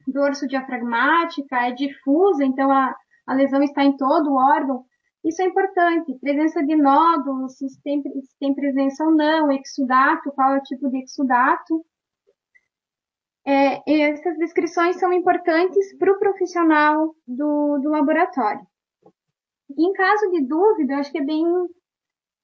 dorso 0.07 0.47
diafragmática, 0.47 1.67
é 1.67 1.71
difusa, 1.71 2.45
então 2.45 2.71
a, 2.71 2.95
a 3.27 3.33
lesão 3.33 3.61
está 3.61 3.83
em 3.83 3.95
todo 3.97 4.31
o 4.31 4.35
órgão. 4.35 4.85
Isso 5.23 5.41
é 5.41 5.45
importante. 5.45 6.17
Presença 6.19 6.63
de 6.63 6.75
nódulos, 6.75 7.57
se 7.57 7.81
tem, 7.83 8.01
se 8.01 8.39
tem 8.39 8.53
presença 8.53 9.03
ou 9.03 9.11
não, 9.11 9.51
exudato, 9.51 10.31
qual 10.31 10.55
é 10.55 10.59
o 10.59 10.63
tipo 10.63 10.89
de 10.89 11.03
exudato. 11.03 11.85
É, 13.45 14.11
essas 14.11 14.37
descrições 14.37 14.97
são 14.97 15.11
importantes 15.11 15.97
para 15.97 16.11
o 16.11 16.19
profissional 16.19 17.15
do, 17.27 17.79
do 17.79 17.89
laboratório. 17.89 18.61
Em 19.77 19.93
caso 19.93 20.31
de 20.31 20.45
dúvida, 20.45 20.97
acho 20.97 21.11
que 21.11 21.19
é 21.19 21.23
bem 21.23 21.43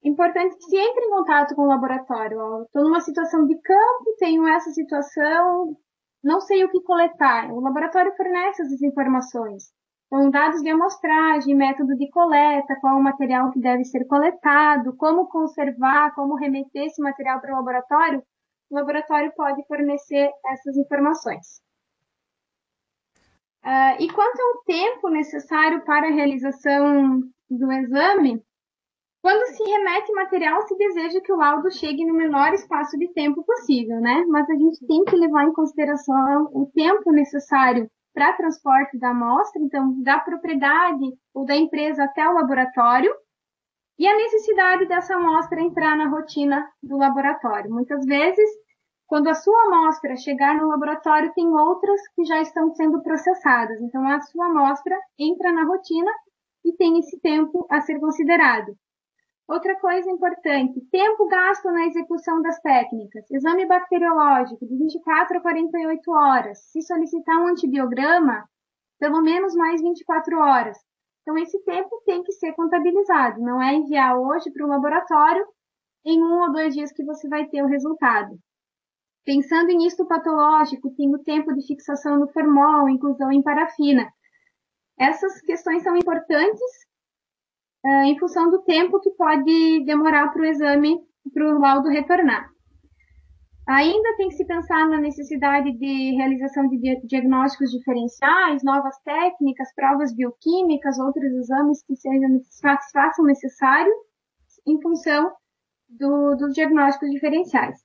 importante 0.03 0.55
que 0.58 0.63
se 0.63 0.77
entre 0.77 1.05
em 1.05 1.10
contato 1.10 1.55
com 1.55 1.63
o 1.63 1.67
laboratório. 1.67 2.63
Estou 2.63 2.84
numa 2.84 3.01
situação 3.01 3.46
de 3.46 3.55
campo, 3.62 4.15
tenho 4.20 4.48
essa 4.48 4.70
situação, 4.72 5.77
não 6.24 6.41
sei 6.41 6.63
o 6.63 6.70
que 6.70 6.82
coletar. 6.82 7.51
O 7.51 7.60
laboratório 7.60 8.15
fornece 8.15 8.62
essas 8.62 8.82
informações. 8.82 9.72
Então, 10.07 10.29
dados 10.29 10.62
de 10.62 10.69
amostragem, 10.69 11.55
método 11.55 11.95
de 11.95 12.09
coleta, 12.09 12.77
qual 12.79 12.97
o 12.97 13.03
material 13.03 13.51
que 13.51 13.59
deve 13.59 13.83
ser 13.83 14.05
coletado, 14.05 14.95
como 14.95 15.27
conservar, 15.27 16.13
como 16.13 16.35
remeter 16.35 16.85
esse 16.85 17.01
material 17.01 17.41
para 17.41 17.53
o 17.53 17.55
laboratório, 17.55 18.24
o 18.69 18.75
laboratório 18.75 19.31
pode 19.35 19.65
fornecer 19.67 20.29
essas 20.45 20.77
informações. 20.77 21.62
Uh, 23.63 23.97
e 24.00 24.07
quanto 24.12 24.39
ao 24.39 24.63
tempo 24.63 25.09
necessário 25.09 25.83
para 25.85 26.07
a 26.07 26.12
realização 26.12 27.21
do 27.50 27.71
exame, 27.71 28.43
quando 29.24 29.47
se 29.47 29.63
remete 29.63 30.13
material, 30.13 30.62
se 30.67 30.77
deseja 30.77 31.19
que 31.19 31.33
o 31.33 31.35
laudo 31.35 31.71
chegue 31.71 32.05
no 32.05 32.13
menor 32.13 32.53
espaço 32.53 32.95
de 32.95 33.12
tempo 33.12 33.43
possível, 33.43 34.00
né? 34.00 34.24
Mas 34.27 34.47
a 34.47 34.53
gente 34.53 34.85
tem 34.85 35.03
que 35.03 35.15
levar 35.15 35.45
em 35.45 35.53
consideração 35.53 36.43
o 36.53 36.69
tempo 36.75 37.12
necessário 37.12 37.89
para 38.15 38.34
transporte 38.34 38.98
da 38.98 39.10
amostra, 39.10 39.62
então 39.62 40.01
da 40.01 40.19
propriedade 40.19 41.05
ou 41.34 41.45
da 41.45 41.55
empresa 41.55 42.05
até 42.05 42.27
o 42.27 42.34
laboratório, 42.34 43.13
e 44.00 44.07
a 44.07 44.15
necessidade 44.15 44.88
dessa 44.88 45.15
amostra 45.15 45.62
entrar 45.62 45.95
na 45.95 46.07
rotina 46.07 46.67
do 46.81 46.98
laboratório. 46.98 47.69
Muitas 47.69 48.05
vezes, 48.05 48.50
quando 49.05 49.27
a 49.27 49.36
sua 49.36 49.57
amostra 49.67 50.15
chegar 50.15 50.55
no 50.55 50.67
laboratório, 50.67 51.34
tem 51.34 51.48
outras 51.48 52.01
que 52.15 52.25
já 52.25 52.41
estão 52.41 52.74
sendo 52.74 53.01
processadas. 53.03 53.79
Então, 53.81 54.05
a 54.07 54.19
sua 54.22 54.48
amostra 54.48 54.98
entra 55.19 55.51
na 55.51 55.65
rotina 55.65 56.12
e 56.63 56.74
tem 56.74 57.00
esse 57.00 57.19
tempo 57.19 57.67
a 57.69 57.79
ser 57.81 58.00
considerado. 58.00 58.75
Outra 59.48 59.80
coisa 59.80 60.10
importante, 60.10 60.82
tempo 60.90 61.28
gasto 61.28 61.66
na 61.66 61.86
execução 61.86 62.42
das 62.42 62.60
técnicas. 62.62 63.30
Exame 63.30 63.68
bacteriológico 63.68 64.66
de 64.66 64.75
24 64.75 65.38
a 65.38 65.42
48 65.42 66.12
horas. 66.12 66.60
Se 66.72 66.82
solicitar 66.82 67.38
um 67.38 67.48
antibiograma, 67.48 68.44
pelo 69.00 69.22
menos 69.22 69.54
mais 69.54 69.82
24 69.82 70.40
horas. 70.40 70.78
Então, 71.22 71.38
esse 71.38 71.64
tempo 71.64 72.02
tem 72.06 72.24
que 72.24 72.32
ser 72.32 72.54
contabilizado. 72.54 73.40
Não 73.40 73.62
é 73.62 73.75
enviar 73.75 74.18
hoje 74.18 74.52
para 74.52 74.66
o 74.66 74.70
laboratório 74.70 75.46
em 76.04 76.24
um 76.24 76.42
ou 76.42 76.52
dois 76.52 76.74
dias 76.74 76.92
que 76.92 77.04
você 77.04 77.28
vai 77.28 77.48
ter 77.48 77.64
o 77.64 77.68
resultado. 77.68 78.36
Pensando 79.24 79.70
em 79.70 79.86
isto 79.86 80.08
patológico, 80.08 80.94
tem 80.96 81.14
o 81.14 81.24
tempo 81.24 81.54
de 81.54 81.66
fixação 81.66 82.20
no 82.20 82.28
formol, 82.28 82.90
inclusão 82.90 83.32
em 83.32 83.44
parafina. 83.44 84.08
Essas 85.00 85.40
questões 85.42 85.84
são 85.84 85.96
importantes 85.96 86.62
em 87.86 88.18
função 88.18 88.50
do 88.50 88.63
tempo 88.63 89.00
que 89.00 89.12
pode 89.12 89.86
demorar 89.86 90.32
para 90.32 90.42
o 90.42 90.46
exame, 90.46 90.98
para 91.34 91.56
o 91.56 91.60
laudo 91.60 91.89
retornar. 91.89 92.50
Ainda 93.68 94.15
tem 94.18 94.30
que 94.30 94.36
se 94.36 94.46
pensar 94.46 94.88
na 94.88 95.00
necessidade 95.00 95.72
de 95.72 96.15
realização 96.15 96.68
de 96.68 96.77
diagnósticos 97.04 97.72
diferenciais, 97.72 98.63
novas 98.63 98.96
técnicas, 99.00 99.74
provas 99.74 100.15
bioquímicas, 100.15 101.00
outros 101.00 101.32
exames 101.32 101.84
que 101.84 101.96
sejam, 101.96 102.39
façam 102.94 103.25
necessário 103.25 103.92
em 104.68 104.80
função 104.82 105.32
do, 105.89 106.36
dos 106.36 106.54
diagnósticos 106.54 107.10
diferenciais. 107.10 107.80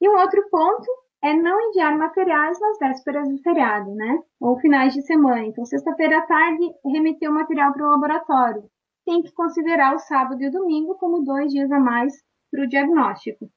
E 0.00 0.08
um 0.08 0.18
outro 0.18 0.42
ponto 0.50 0.90
é 1.22 1.34
não 1.34 1.68
enviar 1.68 1.98
materiais 1.98 2.58
nas 2.58 2.78
vésperas 2.78 3.28
do 3.28 3.42
feriado, 3.42 3.94
né? 3.94 4.18
Ou 4.40 4.58
finais 4.58 4.94
de 4.94 5.02
semana. 5.02 5.44
Então, 5.44 5.66
sexta-feira 5.66 6.18
à 6.18 6.22
tarde, 6.22 6.64
remeter 6.86 7.30
o 7.30 7.34
material 7.34 7.74
para 7.74 7.86
o 7.86 7.90
laboratório 7.90 8.70
tem 9.10 9.22
que 9.22 9.32
considerar 9.32 9.96
o 9.96 9.98
sábado 9.98 10.40
e 10.40 10.46
o 10.46 10.52
domingo 10.52 10.94
como 10.94 11.24
dois 11.24 11.50
dias 11.52 11.70
a 11.72 11.80
mais 11.80 12.14
para 12.48 12.62
o 12.62 12.68
diagnóstico. 12.68 13.50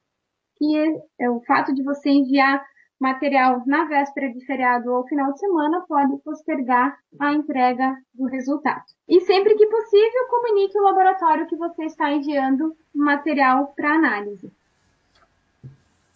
Que 0.56 0.76
é, 0.76 1.26
é, 1.26 1.30
o 1.30 1.40
fato 1.42 1.72
de 1.72 1.80
você 1.84 2.10
enviar 2.10 2.60
material 2.98 3.62
na 3.64 3.84
véspera 3.84 4.32
de 4.32 4.44
feriado 4.44 4.92
ou 4.92 5.06
final 5.06 5.32
de 5.32 5.38
semana 5.38 5.84
pode 5.88 6.16
postergar 6.24 6.96
a 7.20 7.32
entrega 7.32 7.96
do 8.12 8.24
resultado. 8.26 8.82
E 9.08 9.20
sempre 9.20 9.54
que 9.54 9.66
possível, 9.66 10.26
comunique 10.28 10.76
o 10.76 10.82
laboratório 10.82 11.46
que 11.46 11.56
você 11.56 11.84
está 11.84 12.10
enviando 12.10 12.76
material 12.92 13.72
para 13.76 13.94
análise. 13.94 14.52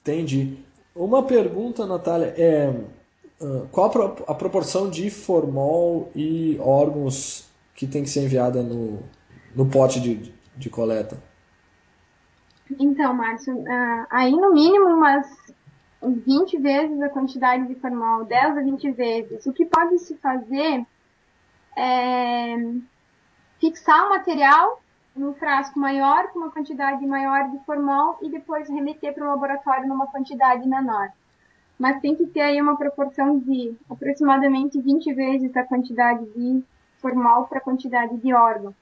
Entendi. 0.01 0.59
Uma 0.96 1.22
pergunta, 1.22 1.87
Natália, 1.87 2.35
é 2.37 2.74
qual 3.70 3.92
a 4.27 4.35
proporção 4.35 4.90
de 4.90 5.11
formol 5.11 6.11
e 6.14 6.59
órgãos 6.59 7.48
que 7.74 7.87
tem 7.87 8.03
que 8.03 8.11
ser 8.11 8.24
enviada 8.24 8.62
no, 8.62 8.98
no 9.55 9.69
pote 9.69 10.01
de, 10.01 10.33
de 10.57 10.71
coleta? 10.71 11.23
Então, 12.79 13.15
Márcio, 13.15 13.57
uh, 13.57 14.07
aí 14.11 14.33
no 14.33 14.53
mínimo 14.53 14.87
umas 14.87 15.27
20 16.03 16.59
vezes 16.59 17.01
a 17.01 17.09
quantidade 17.09 17.67
de 17.67 17.75
formol, 17.77 18.25
10 18.25 18.59
a 18.59 18.63
20 18.63 18.91
vezes. 18.93 19.47
O 19.47 19.53
que 19.53 19.65
pode 19.65 19.99
se 19.99 20.17
fazer 20.17 20.85
é 21.77 22.57
fixar 23.59 24.07
o 24.07 24.11
material 24.11 24.83
num 25.17 25.35
frasco 25.35 25.79
maior, 25.79 26.29
com 26.29 26.39
uma 26.39 26.51
quantidade 26.51 27.05
maior 27.05 27.51
de 27.51 27.59
formol, 27.65 28.19
e 28.23 28.31
depois 28.31 28.69
remeter 28.69 29.13
para 29.13 29.25
o 29.25 29.31
laboratório 29.31 29.89
numa 29.89 30.07
quantidade 30.07 30.67
menor. 30.69 31.11
Mas 31.77 32.01
tem 32.01 32.15
que 32.15 32.27
ter 32.27 32.41
aí 32.41 32.63
uma 32.63 32.77
proporção 32.77 33.39
de 33.39 33.75
aproximadamente 33.91 34.81
20 34.81 35.13
vezes 35.15 35.57
a 35.57 35.65
quantidade 35.65 36.25
de 36.37 36.63
formol 37.01 37.47
para 37.47 37.59
a 37.59 37.63
quantidade 37.63 38.17
de 38.17 38.33
órgão. 38.33 38.75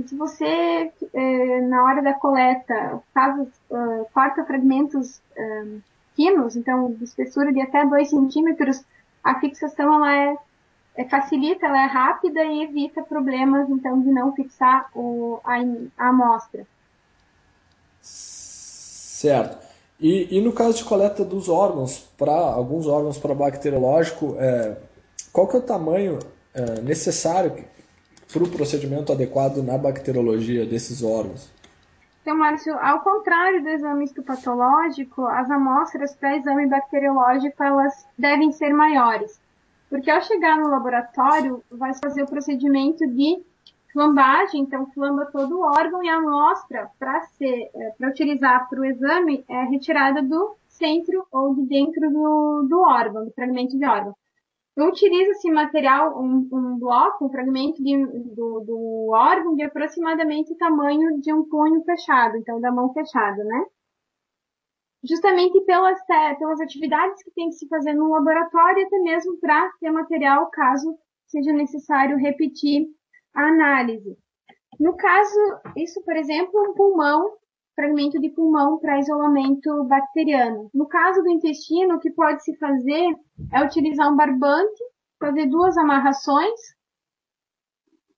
E 0.00 0.08
se 0.08 0.16
você, 0.16 0.90
eh, 1.12 1.60
na 1.60 1.84
hora 1.84 2.02
da 2.02 2.14
coleta, 2.14 3.02
faz, 3.12 3.38
uh, 3.70 4.06
corta 4.14 4.44
fragmentos 4.46 5.20
uh, 5.36 5.82
finos, 6.16 6.56
então 6.56 6.92
de 6.92 7.04
espessura 7.04 7.52
de 7.52 7.60
até 7.60 7.84
2 7.84 8.08
centímetros, 8.08 8.82
a 9.22 9.38
fixação 9.38 9.94
ela 9.96 10.16
é, 10.16 10.36
é, 10.96 11.04
facilita, 11.04 11.66
ela 11.66 11.82
é 11.82 11.86
rápida 11.86 12.42
e 12.42 12.62
evita 12.62 13.02
problemas, 13.02 13.68
então, 13.68 14.00
de 14.00 14.10
não 14.10 14.32
fixar 14.32 14.90
o, 14.94 15.38
a, 15.44 15.56
a 15.98 16.08
amostra. 16.08 16.66
Certo. 18.00 19.58
E, 20.00 20.34
e, 20.34 20.40
no 20.40 20.52
caso 20.52 20.78
de 20.78 20.84
coleta 20.84 21.22
dos 21.26 21.50
órgãos, 21.50 21.98
para 22.16 22.32
alguns 22.32 22.86
órgãos 22.86 23.18
para 23.18 23.34
bacteriológico, 23.34 24.34
é, 24.38 24.78
qual 25.30 25.46
que 25.46 25.56
é 25.56 25.58
o 25.58 25.62
tamanho 25.62 26.18
é, 26.54 26.80
necessário 26.80 27.52
para 28.32 28.44
o 28.44 28.50
procedimento 28.50 29.12
adequado 29.12 29.62
na 29.62 29.76
bacteriologia 29.76 30.64
desses 30.64 31.02
órgãos? 31.02 31.50
Então, 32.22 32.36
Márcio, 32.36 32.76
ao 32.78 33.00
contrário 33.00 33.62
do 33.62 33.68
exame 33.68 34.04
histopatológico, 34.04 35.26
as 35.26 35.50
amostras 35.50 36.14
para 36.14 36.36
exame 36.36 36.66
bacteriológico 36.66 37.62
elas 37.62 38.06
devem 38.18 38.52
ser 38.52 38.72
maiores, 38.74 39.40
porque 39.88 40.10
ao 40.10 40.20
chegar 40.22 40.58
no 40.58 40.68
laboratório 40.68 41.62
vai 41.70 41.92
fazer 41.94 42.22
o 42.22 42.26
procedimento 42.26 43.06
de 43.08 43.42
flambagem, 43.92 44.62
então 44.62 44.86
flamba 44.92 45.26
todo 45.26 45.58
o 45.58 45.64
órgão 45.64 46.04
e 46.04 46.08
a 46.08 46.16
amostra 46.16 46.88
para 46.98 47.22
ser 47.22 47.70
é, 47.74 47.90
para 47.98 48.08
utilizar 48.08 48.68
para 48.68 48.80
o 48.80 48.84
exame 48.84 49.44
é 49.48 49.64
retirada 49.64 50.22
do 50.22 50.54
centro 50.68 51.26
ou 51.32 51.54
de 51.54 51.62
dentro 51.62 52.10
do, 52.10 52.66
do 52.68 52.80
órgão, 52.80 53.24
do 53.24 53.32
fragmento 53.32 53.76
de 53.76 53.84
órgão. 53.84 54.14
Utiliza-se 54.76 55.50
material, 55.50 56.18
um, 56.18 56.48
um, 56.52 56.78
bloco, 56.78 57.26
um 57.26 57.30
fragmento 57.30 57.82
de, 57.82 58.06
do, 58.34 58.60
do 58.60 59.10
órgão 59.12 59.54
de 59.54 59.62
aproximadamente 59.62 60.52
o 60.52 60.56
tamanho 60.56 61.20
de 61.20 61.32
um 61.32 61.44
punho 61.48 61.82
fechado, 61.84 62.36
então 62.36 62.60
da 62.60 62.70
mão 62.70 62.92
fechada, 62.92 63.42
né? 63.44 63.64
Justamente 65.02 65.60
pelas, 65.62 65.98
pelas 66.38 66.60
atividades 66.60 67.22
que 67.22 67.30
tem 67.32 67.48
que 67.48 67.56
se 67.56 67.68
fazer 67.68 67.94
no 67.94 68.10
laboratório, 68.10 68.86
até 68.86 68.98
mesmo 68.98 69.38
para 69.38 69.70
ter 69.80 69.90
material 69.90 70.48
caso 70.50 70.96
seja 71.26 71.52
necessário 71.52 72.16
repetir 72.16 72.86
a 73.34 73.48
análise. 73.48 74.16
No 74.78 74.96
caso, 74.96 75.38
isso, 75.76 76.02
por 76.04 76.16
exemplo, 76.16 76.70
um 76.70 76.74
pulmão 76.74 77.36
fragmento 77.80 78.20
de 78.20 78.28
pulmão 78.28 78.78
para 78.78 78.98
isolamento 78.98 79.84
bacteriano. 79.84 80.70
No 80.74 80.86
caso 80.86 81.22
do 81.22 81.30
intestino, 81.30 81.94
o 81.94 81.98
que 81.98 82.10
pode 82.10 82.44
se 82.44 82.54
fazer 82.58 83.16
é 83.52 83.64
utilizar 83.64 84.12
um 84.12 84.16
barbante, 84.16 84.84
fazer 85.18 85.46
duas 85.46 85.78
amarrações, 85.78 86.60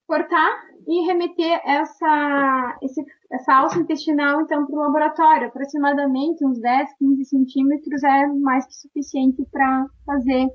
cortar 0.05 0.51
e 0.87 1.07
remeter 1.07 1.61
essa, 1.65 2.79
esse, 2.83 3.05
essa 3.31 3.55
alça 3.55 3.79
intestinal 3.79 4.41
então 4.41 4.67
para 4.67 4.75
o 4.75 4.81
laboratório. 4.81 5.47
Aproximadamente 5.47 6.45
uns 6.45 6.61
10, 6.61 6.97
15 6.99 7.25
centímetros 7.25 8.03
é 8.03 8.27
mais 8.27 8.67
que 8.67 8.75
suficiente 8.75 9.47
para 9.53 9.87
fazer 10.05 10.49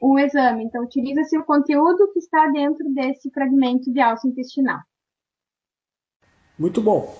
o 0.00 0.18
exame. 0.18 0.64
Então, 0.64 0.82
utiliza-se 0.82 1.36
o 1.38 1.44
conteúdo 1.44 2.10
que 2.12 2.18
está 2.18 2.48
dentro 2.48 2.88
desse 2.94 3.30
fragmento 3.30 3.92
de 3.92 4.00
alça 4.00 4.26
intestinal. 4.26 4.80
Muito 6.58 6.80
bom. 6.80 7.14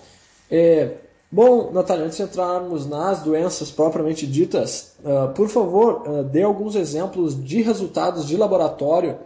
É, 0.50 1.05
bom, 1.30 1.70
Natália, 1.72 2.04
antes 2.04 2.16
de 2.16 2.22
entrarmos 2.22 2.86
nas 2.86 3.20
doenças 3.20 3.70
propriamente 3.70 4.26
ditas, 4.26 4.92
uh, 5.00 5.32
por 5.34 5.48
favor, 5.48 6.02
uh, 6.06 6.24
dê 6.24 6.42
alguns 6.42 6.74
exemplos 6.74 7.42
de 7.42 7.62
resultados 7.62 8.26
de 8.26 8.36
laboratório 8.36 9.18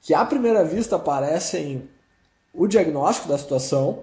que 0.00 0.12
à 0.12 0.24
primeira 0.24 0.64
vista 0.64 0.98
parecem 0.98 1.88
o 2.52 2.66
diagnóstico 2.66 3.28
da 3.28 3.38
situação, 3.38 4.00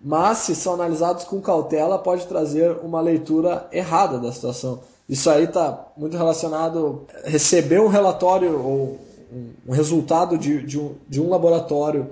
mas 0.00 0.38
se 0.38 0.54
são 0.54 0.74
analisados 0.74 1.24
com 1.24 1.40
cautela 1.40 1.98
pode 1.98 2.26
trazer 2.26 2.72
uma 2.82 3.00
leitura 3.00 3.68
errada 3.70 4.18
da 4.18 4.32
situação. 4.32 4.80
Isso 5.08 5.30
aí 5.30 5.44
está 5.44 5.86
muito 5.96 6.16
relacionado 6.16 7.06
receber 7.24 7.80
um 7.80 7.86
relatório 7.86 8.60
ou 8.60 8.98
um 9.66 9.72
resultado 9.72 10.36
de, 10.38 10.62
de, 10.62 10.78
um, 10.78 10.94
de 11.08 11.20
um 11.20 11.28
laboratório 11.28 12.10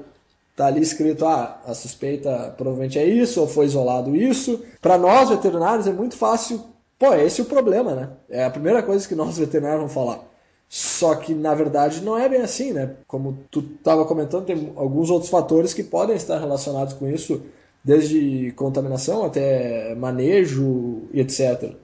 Tá 0.57 0.67
ali 0.67 0.81
escrito, 0.81 1.27
ah, 1.27 1.61
a 1.67 1.75
suspeita 1.75 2.55
provavelmente 2.57 2.99
é 2.99 3.05
isso, 3.05 3.41
ou 3.41 3.49
foi 3.49 3.67
isolado 3.67 4.15
isso. 4.15 4.63
Para 4.81 4.97
nós 4.97 5.29
veterinários 5.29 5.87
é 5.89 5.93
muito 5.93 6.17
fácil, 6.17 6.63
pô, 6.97 7.13
esse 7.15 7.41
é 7.41 7.45
o 7.45 7.47
problema, 7.47 7.95
né? 7.95 8.11
É 8.31 8.45
a 8.45 8.51
primeira 8.51 8.83
coisa 8.83 9.07
que 9.07 9.17
nós 9.17 9.37
veterinários 9.39 9.81
vamos 9.81 9.95
falar. 9.95 10.25
Só 10.69 11.15
que 11.17 11.35
na 11.35 11.55
verdade 11.55 12.03
não 12.03 12.17
é 12.17 12.29
bem 12.29 12.41
assim, 12.41 12.73
né? 12.73 12.97
Como 13.07 13.39
tu 13.51 13.61
estava 13.61 14.05
comentando, 14.05 14.47
tem 14.47 14.73
alguns 14.77 15.11
outros 15.11 15.31
fatores 15.31 15.75
que 15.75 15.83
podem 15.83 16.17
estar 16.17 16.39
relacionados 16.39 16.95
com 16.95 17.09
isso, 17.09 17.43
desde 17.83 18.53
contaminação 18.53 19.25
até 19.25 19.95
manejo 19.97 21.03
e 21.13 21.21
etc. 21.21 21.75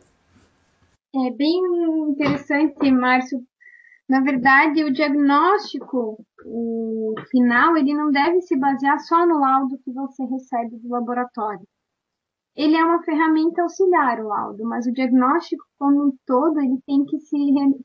É 1.14 1.30
bem 1.32 1.60
interessante, 2.08 2.90
Márcio, 2.92 3.42
na 4.10 4.20
verdade, 4.20 4.82
o 4.82 4.92
diagnóstico 4.92 6.18
o 6.44 7.14
final 7.30 7.76
ele 7.76 7.94
não 7.94 8.10
deve 8.10 8.40
se 8.40 8.58
basear 8.58 8.98
só 8.98 9.24
no 9.24 9.38
laudo 9.38 9.78
que 9.84 9.92
você 9.92 10.24
recebe 10.24 10.78
do 10.78 10.88
laboratório. 10.88 11.64
Ele 12.56 12.76
é 12.76 12.84
uma 12.84 13.04
ferramenta 13.04 13.62
auxiliar, 13.62 14.18
o 14.18 14.26
laudo, 14.26 14.64
mas 14.64 14.84
o 14.84 14.92
diagnóstico 14.92 15.62
como 15.78 16.08
um 16.08 16.12
todo 16.26 16.58
ele 16.58 16.80
tem 16.84 17.04
que 17.04 17.20
ser 17.20 17.38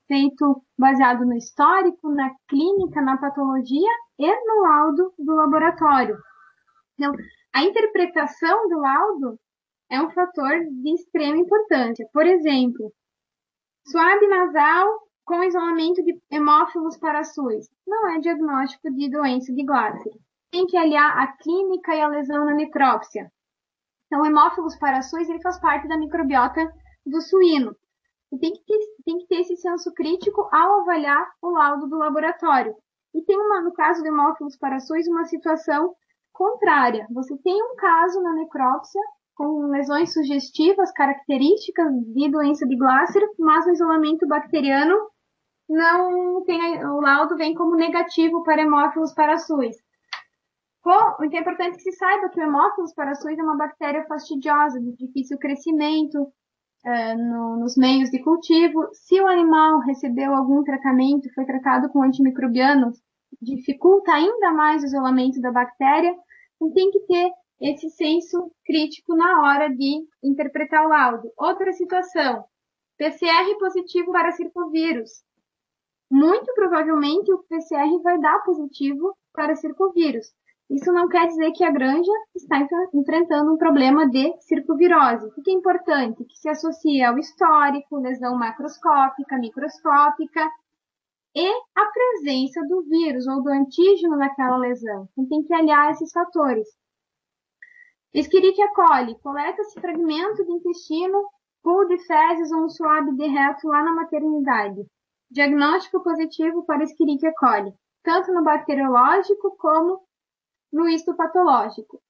feito 0.07 0.63
baseado 0.75 1.23
no 1.25 1.38
histórico, 1.38 2.09
na 2.09 2.31
clínica, 2.49 3.03
na 3.03 3.17
patologia 3.17 3.91
e 4.17 4.27
no 4.27 4.61
laudo 4.63 5.13
do 5.19 5.35
laboratório. 5.35 6.17
Então, 6.95 7.13
a 7.53 7.63
interpretação 7.63 8.67
do 8.67 8.79
laudo 8.79 9.39
é 9.91 10.01
um 10.01 10.09
fator 10.09 10.57
de 10.71 10.91
extrema 10.91 11.38
importância. 11.38 12.09
Por 12.11 12.25
exemplo, 12.25 12.91
suave 13.85 14.27
nasal 14.27 15.05
com 15.25 15.43
isolamento 15.43 16.03
de 16.03 16.21
hemófilos 16.29 16.97
para 16.97 17.23
SUS. 17.23 17.67
Não 17.85 18.07
é 18.09 18.19
diagnóstico 18.19 18.91
de 18.91 19.09
doença 19.09 19.51
de 19.51 19.63
Glasser. 19.63 20.13
Tem 20.51 20.67
que 20.67 20.77
aliar 20.77 21.17
a 21.17 21.27
clínica 21.38 21.95
e 21.95 22.01
a 22.01 22.07
lesão 22.07 22.45
na 22.45 22.53
necrópsia. 22.53 23.31
Então, 24.05 24.21
o 24.21 24.25
hemófilos 24.25 24.77
para 24.77 25.01
SUS 25.01 25.27
ele 25.27 25.41
faz 25.41 25.59
parte 25.59 25.88
da 25.88 25.97
microbiota 25.97 26.71
do 27.05 27.19
suíno. 27.21 27.75
E 28.31 28.38
tem 28.38 28.53
que, 28.53 28.63
ter, 28.65 28.79
tem 29.03 29.17
que 29.17 29.27
ter 29.27 29.41
esse 29.41 29.57
senso 29.57 29.91
crítico 29.93 30.47
ao 30.51 30.81
avaliar 30.81 31.27
o 31.41 31.49
laudo 31.49 31.88
do 31.88 31.97
laboratório. 31.97 32.75
E 33.13 33.21
tem 33.23 33.39
uma, 33.39 33.61
no 33.61 33.73
caso 33.73 34.01
do 34.01 34.07
hemófilos 34.07 34.55
para 34.57 34.79
SUS, 34.79 35.07
uma 35.07 35.25
situação 35.25 35.95
contrária. 36.31 37.07
Você 37.11 37.35
tem 37.38 37.61
um 37.63 37.75
caso 37.75 38.21
na 38.21 38.33
necrópsia 38.33 39.01
com 39.35 39.67
lesões 39.67 40.13
sugestivas 40.13 40.91
características 40.91 41.91
de 42.13 42.29
doença 42.29 42.65
de 42.67 42.77
Glasser, 42.77 43.27
mas 43.39 43.65
o 43.65 43.71
isolamento 43.71 44.27
bacteriano 44.27 44.95
não 45.67 46.43
tem 46.43 46.86
o 46.86 47.01
laudo 47.01 47.36
vem 47.36 47.54
como 47.54 47.75
negativo 47.75 48.43
para 48.43 48.62
hemófilos. 48.62 49.13
Bom, 50.84 51.15
então 51.23 51.39
é 51.39 51.41
importante 51.41 51.78
que 51.78 51.82
se 51.82 51.91
saiba 51.93 52.30
que 52.30 52.39
o 52.39 52.43
hemófilos 52.43 52.91
SUS 52.91 53.38
é 53.38 53.43
uma 53.43 53.58
bactéria 53.58 54.06
fastidiosa, 54.06 54.80
de 54.80 54.95
difícil 54.95 55.38
crescimento 55.39 56.21
uh, 56.21 57.17
no, 57.17 57.58
nos 57.58 57.75
meios 57.75 58.12
de 58.12 58.21
cultivo. 58.21 58.88
Se 58.93 59.19
o 59.19 59.28
animal 59.28 59.80
recebeu 59.80 60.36
algum 60.36 60.63
tratamento, 60.63 61.34
foi 61.34 61.45
tratado 61.45 61.89
com 61.89 62.04
antimicrobianos, 62.04 63.01
dificulta 63.41 64.12
ainda 64.13 64.51
mais 64.51 64.84
o 64.84 64.86
isolamento 64.86 65.41
da 65.41 65.51
bactéria, 65.51 66.15
então 66.56 66.71
tem 66.71 66.91
que 66.91 66.99
ter 67.01 67.32
esse 67.62 67.89
senso 67.89 68.51
crítico 68.63 69.15
na 69.15 69.41
hora 69.41 69.69
de 69.69 70.06
interpretar 70.23 70.86
o 70.86 70.89
laudo. 70.89 71.32
Outra 71.36 71.71
situação, 71.73 72.45
PCR 72.97 73.58
positivo 73.58 74.12
para 74.12 74.32
circovírus 74.34 75.23
muito 76.10 76.54
provavelmente 76.54 77.34
o 77.34 77.44
PCR 77.44 78.02
vai 78.02 78.20
dar 78.20 78.44
positivo 78.44 79.15
para 79.34 79.56
circovírus. 79.56 80.28
Isso 80.70 80.91
não 80.91 81.08
quer 81.08 81.28
dizer 81.28 81.52
que 81.52 81.63
a 81.63 81.72
granja 81.72 82.12
está 82.36 82.68
enfrentando 82.94 83.54
um 83.54 83.58
problema 83.58 84.10
de 84.10 84.36
circovirose. 84.41 85.28
O 85.28 85.32
que 85.44 85.52
é 85.52 85.54
importante? 85.54 86.26
Que 86.26 86.38
se 86.38 86.50
associa 86.50 87.10
ao 87.10 87.20
histórico, 87.20 88.00
lesão 88.00 88.36
macroscópica, 88.36 89.38
microscópica 89.38 90.50
e 91.36 91.48
a 91.76 91.86
presença 91.86 92.62
do 92.68 92.82
vírus 92.84 93.28
ou 93.28 93.44
do 93.44 93.50
antígeno 93.50 94.15
naquela 94.15 94.58
lesão. 94.58 95.08
Então 95.12 95.28
tem 95.28 95.44
que 95.44 95.54
aliar 95.54 95.91
esses 95.91 96.12
fatores. 96.12 96.68
Escherichia 98.12 98.70
coli. 98.74 99.20
Coleta-se 99.20 99.80
fragmento 99.80 100.46
de 100.46 100.52
intestino, 100.52 101.30
pool 101.62 101.86
de 101.88 102.00
fezes 102.08 102.52
ou 102.52 102.63
um 102.63 102.70
suave 102.70 103.12
de 103.12 103.28
reto 103.28 103.68
lá 103.68 103.84
na 103.84 103.94
maternidade. 103.94 104.82
Diagnóstico 105.29 106.03
positivo 106.03 106.63
para 106.65 106.83
Escherichia 106.83 107.33
coli, 107.33 107.73
tanto 108.03 108.31
no 108.31 108.43
bacteriológico 108.43 109.55
como 109.57 110.01
no 110.71 110.88
histopatológico. 110.88 112.01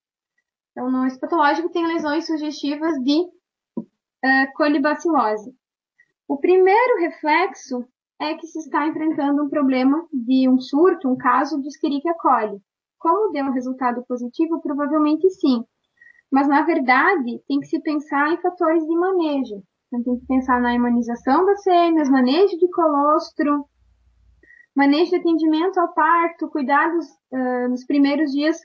Então, 0.71 0.91
no 0.91 1.07
histopatológico 1.07 1.69
tem 1.69 1.87
lesões 1.87 2.25
sugestivas 2.25 3.01
de 3.01 3.21
uh, 3.77 4.53
colibacilose. 4.55 5.55
O 6.27 6.37
primeiro 6.37 6.99
reflexo 6.99 7.87
é 8.19 8.33
que 8.33 8.47
se 8.47 8.59
está 8.59 8.87
enfrentando 8.87 9.43
um 9.43 9.49
problema 9.49 10.05
de 10.11 10.49
um 10.49 10.59
surto, 10.59 11.09
um 11.09 11.17
caso 11.17 11.61
de 11.61 11.67
Escherichia 11.67 12.13
coli. 12.15 12.59
Como 12.97 13.31
deu 13.31 13.45
um 13.45 13.51
resultado 13.51 14.03
positivo? 14.07 14.61
Provavelmente 14.61 15.29
sim. 15.29 15.63
Mas, 16.31 16.47
na 16.47 16.63
verdade, 16.63 17.41
tem 17.47 17.59
que 17.59 17.67
se 17.67 17.79
pensar 17.81 18.33
em 18.33 18.41
fatores 18.41 18.85
de 18.85 18.95
manejo. 18.95 19.63
Então 19.95 20.03
tem 20.03 20.19
que 20.19 20.27
pensar 20.27 20.61
na 20.61 20.73
imunização 20.73 21.45
das 21.45 21.63
fêmeas, 21.63 22.09
manejo 22.09 22.57
de 22.57 22.69
colostro, 22.69 23.65
manejo 24.75 25.11
de 25.11 25.17
atendimento 25.17 25.79
ao 25.79 25.93
parto, 25.93 26.49
cuidados 26.49 27.05
uh, 27.31 27.69
nos 27.69 27.85
primeiros 27.85 28.31
dias 28.31 28.59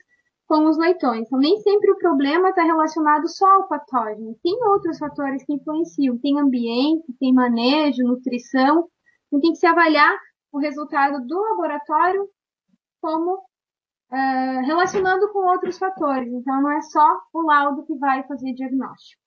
com 0.47 0.65
os 0.65 0.77
leitões. 0.77 1.21
Então 1.25 1.39
nem 1.39 1.57
sempre 1.61 1.91
o 1.91 1.97
problema 1.97 2.49
está 2.49 2.63
relacionado 2.63 3.27
só 3.29 3.47
ao 3.55 3.67
patógeno. 3.67 4.37
Tem 4.43 4.53
outros 4.67 4.97
fatores 4.97 5.45
que 5.45 5.53
influenciam. 5.53 6.17
Tem 6.17 6.37
ambiente, 6.39 7.13
tem 7.19 7.33
manejo, 7.33 8.03
nutrição. 8.03 8.89
Então 9.27 9.39
tem 9.39 9.51
que 9.51 9.59
se 9.59 9.65
avaliar 9.65 10.13
o 10.51 10.59
resultado 10.59 11.25
do 11.25 11.39
laboratório 11.39 12.27
como 12.99 13.35
uh, 13.35 14.65
relacionando 14.65 15.31
com 15.31 15.39
outros 15.47 15.77
fatores. 15.77 16.31
Então 16.33 16.61
não 16.61 16.71
é 16.71 16.81
só 16.81 17.21
o 17.33 17.41
laudo 17.43 17.85
que 17.85 17.95
vai 17.95 18.21
fazer 18.27 18.53
diagnóstico. 18.53 19.20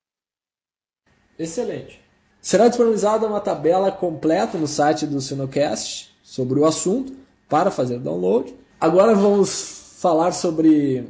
Excelente. 1.38 2.00
Será 2.40 2.68
disponibilizada 2.68 3.26
uma 3.26 3.40
tabela 3.40 3.90
completa 3.90 4.58
no 4.58 4.66
site 4.66 5.06
do 5.06 5.20
Sinocast 5.20 6.14
sobre 6.22 6.60
o 6.60 6.66
assunto 6.66 7.14
para 7.48 7.70
fazer 7.70 7.98
download. 7.98 8.54
Agora 8.80 9.14
vamos 9.14 9.96
falar 9.98 10.32
sobre 10.32 11.08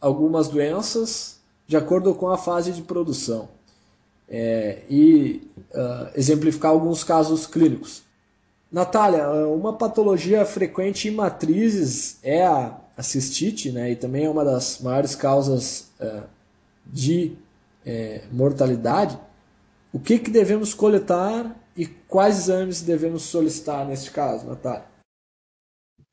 algumas 0.00 0.48
doenças 0.48 1.38
de 1.66 1.76
acordo 1.76 2.14
com 2.14 2.28
a 2.28 2.38
fase 2.38 2.72
de 2.72 2.82
produção 2.82 3.48
é, 4.28 4.78
e 4.88 5.48
uh, 5.72 6.08
exemplificar 6.14 6.70
alguns 6.70 7.04
casos 7.04 7.46
clínicos. 7.46 8.02
Natália, 8.70 9.28
uma 9.48 9.72
patologia 9.72 10.44
frequente 10.44 11.08
em 11.08 11.10
matrizes 11.10 12.18
é 12.22 12.46
a, 12.46 12.78
a 12.96 13.02
cistite, 13.02 13.72
né, 13.72 13.90
e 13.90 13.96
também 13.96 14.24
é 14.24 14.30
uma 14.30 14.44
das 14.44 14.80
maiores 14.80 15.16
causas 15.16 15.90
uh, 16.00 16.22
de 16.86 17.36
uh, 17.84 18.20
mortalidade. 18.34 19.18
O 19.92 19.98
que, 19.98 20.18
que 20.18 20.30
devemos 20.30 20.72
coletar 20.72 21.56
e 21.76 21.86
quais 21.86 22.38
exames 22.38 22.80
devemos 22.80 23.22
solicitar 23.22 23.84
neste 23.84 24.12
caso, 24.12 24.46
Natália? 24.48 24.88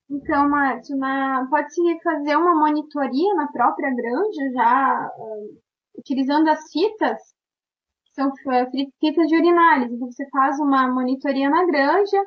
Então, 0.09 0.49
Márcio, 0.49 0.97
pode-se 1.49 1.99
fazer 2.01 2.37
uma 2.37 2.55
monitoria 2.55 3.35
na 3.35 3.47
própria 3.51 3.93
granja, 3.93 4.51
já 4.53 5.11
uh, 5.17 5.61
utilizando 5.97 6.47
as 6.47 6.71
fitas, 6.71 7.21
que 8.05 8.13
são 8.13 8.31
fitas 8.99 9.27
de 9.27 9.35
urinálises. 9.35 9.95
Então, 9.95 10.09
você 10.09 10.27
faz 10.29 10.59
uma 10.59 10.87
monitoria 10.87 11.49
na 11.49 11.65
granja, 11.65 12.21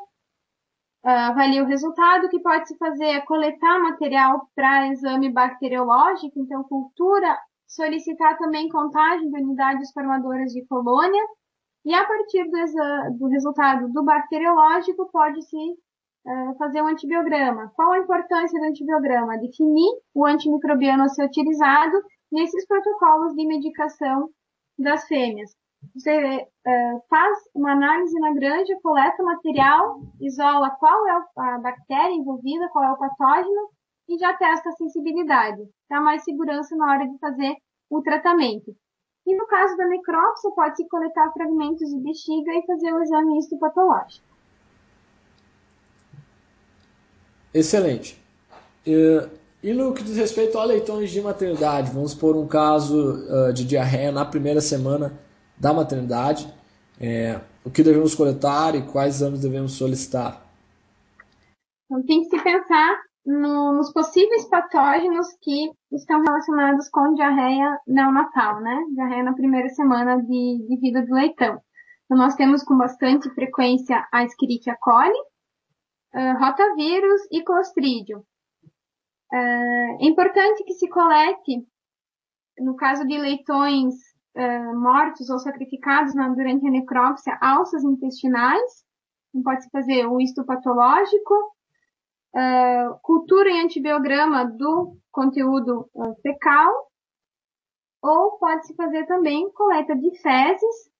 uh, 1.04 1.30
avalia 1.30 1.64
o 1.64 1.66
resultado. 1.66 2.28
Que 2.28 2.40
pode 2.40 2.68
se 2.68 2.76
fazer 2.76 3.06
é 3.06 3.20
coletar 3.22 3.80
material 3.80 4.46
para 4.54 4.88
exame 4.88 5.32
bacteriológico, 5.32 6.38
então 6.38 6.62
cultura, 6.64 7.36
solicitar 7.66 8.36
também 8.36 8.68
contagem 8.68 9.30
de 9.30 9.42
unidades 9.42 9.90
formadoras 9.92 10.52
de 10.52 10.64
colônia, 10.66 11.24
e 11.84 11.94
a 11.94 12.04
partir 12.06 12.44
do, 12.44 13.18
do 13.18 13.26
resultado 13.28 13.88
do 13.92 14.04
bacteriológico, 14.04 15.10
pode-se 15.10 15.56
uh, 15.56 16.56
fazer 16.58 16.82
um 16.82 16.88
antibiograma. 16.88 17.72
Qual 17.74 17.92
a 17.92 17.98
importância 17.98 18.58
do 18.60 18.66
antibiograma? 18.66 19.38
Definir 19.38 19.90
o 20.14 20.26
antimicrobiano 20.26 21.04
a 21.04 21.08
ser 21.08 21.24
utilizado 21.24 21.96
nesses 22.30 22.66
protocolos 22.66 23.34
de 23.34 23.46
medicação 23.46 24.28
das 24.78 25.06
fêmeas. 25.06 25.50
Você 25.94 26.42
uh, 26.42 27.02
faz 27.08 27.38
uma 27.54 27.72
análise 27.72 28.18
na 28.20 28.34
granja, 28.34 28.78
coleta 28.82 29.22
o 29.22 29.26
material, 29.26 30.00
isola 30.20 30.70
qual 30.78 31.08
é 31.08 31.22
a 31.38 31.58
bactéria 31.58 32.14
envolvida, 32.14 32.68
qual 32.68 32.84
é 32.84 32.92
o 32.92 32.98
patógeno 32.98 33.70
e 34.08 34.18
já 34.18 34.36
testa 34.36 34.68
a 34.68 34.72
sensibilidade. 34.72 35.62
Dá 35.88 36.00
mais 36.00 36.24
segurança 36.24 36.76
na 36.76 36.92
hora 36.92 37.08
de 37.08 37.18
fazer 37.18 37.54
o 37.88 38.02
tratamento. 38.02 38.72
E 39.26 39.36
no 39.36 39.46
caso 39.46 39.76
da 39.76 39.86
necrópsia, 39.86 40.50
pode-se 40.52 40.88
coletar 40.88 41.32
fragmentos 41.32 41.88
de 41.88 42.00
bexiga 42.00 42.52
e 42.52 42.66
fazer 42.66 42.92
o 42.92 43.02
exame 43.02 43.38
histopatológico. 43.38 44.26
Excelente. 47.52 48.20
E, 48.86 49.72
no 49.72 49.92
que 49.92 50.02
diz 50.02 50.16
respeito 50.16 50.58
a 50.58 50.64
leitões 50.64 51.10
de 51.10 51.20
maternidade, 51.20 51.90
vamos 51.92 52.14
por 52.14 52.36
um 52.36 52.46
caso 52.46 53.24
uh, 53.28 53.52
de 53.52 53.64
diarreia 53.64 54.10
na 54.10 54.24
primeira 54.24 54.60
semana 54.60 55.12
da 55.56 55.72
maternidade, 55.72 56.52
é, 56.98 57.40
o 57.64 57.70
que 57.70 57.82
devemos 57.82 58.14
coletar 58.14 58.74
e 58.74 58.82
quais 58.82 59.16
exames 59.16 59.40
devemos 59.40 59.72
solicitar? 59.72 60.46
Então, 61.84 62.02
tem 62.06 62.22
que 62.22 62.36
se 62.36 62.42
pensar 62.42 63.02
nos 63.24 63.92
possíveis 63.92 64.48
patógenos 64.48 65.28
que 65.42 65.70
estão 65.92 66.22
relacionados 66.22 66.88
com 66.88 67.14
diarreia 67.14 67.78
neonatal, 67.86 68.60
né? 68.60 68.82
Diarreia 68.94 69.22
na 69.22 69.34
primeira 69.34 69.68
semana 69.68 70.16
de, 70.22 70.66
de 70.68 70.80
vida 70.80 71.04
do 71.04 71.14
leitão. 71.14 71.60
Então, 72.04 72.16
nós 72.16 72.34
temos 72.34 72.64
com 72.64 72.76
bastante 72.76 73.30
frequência 73.30 74.06
a 74.12 74.24
Escherichia 74.24 74.76
coli, 74.80 75.18
uh, 76.14 76.38
rotavírus 76.38 77.20
e 77.30 77.42
clostridium. 77.44 78.20
Uh, 79.32 79.96
é 80.00 80.06
importante 80.06 80.64
que 80.64 80.72
se 80.72 80.88
colete, 80.88 81.64
no 82.58 82.74
caso 82.74 83.06
de 83.06 83.16
leitões 83.16 83.94
uh, 84.36 84.80
mortos 84.80 85.30
ou 85.30 85.38
sacrificados 85.38 86.14
na, 86.14 86.28
durante 86.30 86.66
a 86.66 86.70
necrópsia, 86.70 87.38
alças 87.40 87.84
intestinais, 87.84 88.84
então 89.28 89.42
pode-se 89.44 89.70
fazer 89.70 90.06
o 90.06 90.20
histopatológico, 90.20 91.34
uh, 92.34 92.98
cultura 93.02 93.50
em 93.50 93.64
antibiograma 93.64 94.44
do 94.44 94.96
conteúdo 95.10 95.88
uh, 95.94 96.14
fecal, 96.22 96.90
ou 98.02 98.38
pode-se 98.38 98.74
fazer 98.74 99.06
também 99.06 99.50
coleta 99.52 99.94
de 99.94 100.10
fezes 100.20 100.90